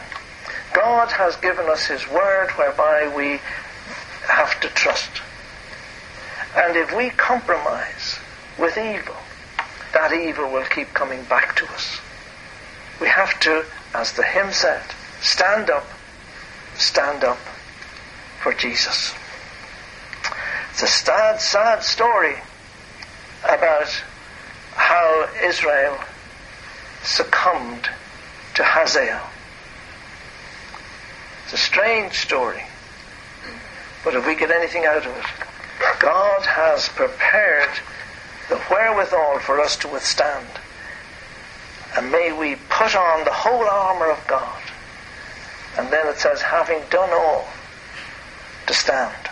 God 0.73 1.13
has 1.13 1.37
given 1.37 1.69
us 1.69 1.85
His 1.85 2.09
word 2.09 2.49
whereby 2.53 3.13
we 3.15 3.39
have 4.27 4.59
to 4.63 4.69
trust. 4.69 5.11
And 6.57 6.75
if 6.75 6.97
we 6.97 7.11
compromise 7.11 8.19
with 8.59 8.79
evil, 8.79 9.17
that 9.93 10.15
evil 10.15 10.51
will 10.51 10.65
keep 10.65 10.95
coming 10.95 11.23
back 11.25 11.55
to 11.57 11.67
us. 11.73 12.01
We 12.99 13.09
have 13.09 13.39
to, 13.41 13.67
as 13.95 14.15
the 14.15 14.23
hymn 14.23 14.53
said, 14.53 14.85
stand 15.21 15.69
up, 15.69 15.87
stand 16.77 17.25
up 17.25 17.39
for 18.43 18.53
Jesus. 18.53 19.15
It's 20.71 20.83
a 20.83 20.87
sad, 20.87 21.41
sad 21.41 21.83
story 21.83 22.37
about 23.45 23.89
how 24.75 25.29
Israel 25.43 25.99
succumbed 27.03 27.89
to 28.55 28.65
Hazael. 28.65 29.29
It's 31.45 31.55
a 31.55 31.57
strange 31.57 32.15
story. 32.15 32.63
But 34.05 34.15
if 34.15 34.27
we 34.27 34.37
get 34.37 34.51
anything 34.51 34.85
out 34.85 34.99
of 34.99 35.07
it, 35.07 35.25
God 35.99 36.43
has 36.45 36.89
prepared 36.89 37.71
the 38.49 38.59
wherewithal 38.71 39.41
for 39.41 39.61
us 39.61 39.77
to 39.79 39.89
withstand. 39.89 40.47
And 41.97 42.13
may 42.13 42.33
we 42.33 42.57
put 42.69 42.95
on 42.95 43.25
the 43.25 43.33
whole 43.33 43.65
armour 43.65 44.11
of 44.11 44.27
God. 44.27 44.61
And 45.77 45.93
then 45.93 46.07
it 46.07 46.19
says, 46.19 46.41
having 46.43 46.83
done 46.91 47.11
all, 47.13 47.49
to 48.69 48.75
stand. 48.75 49.28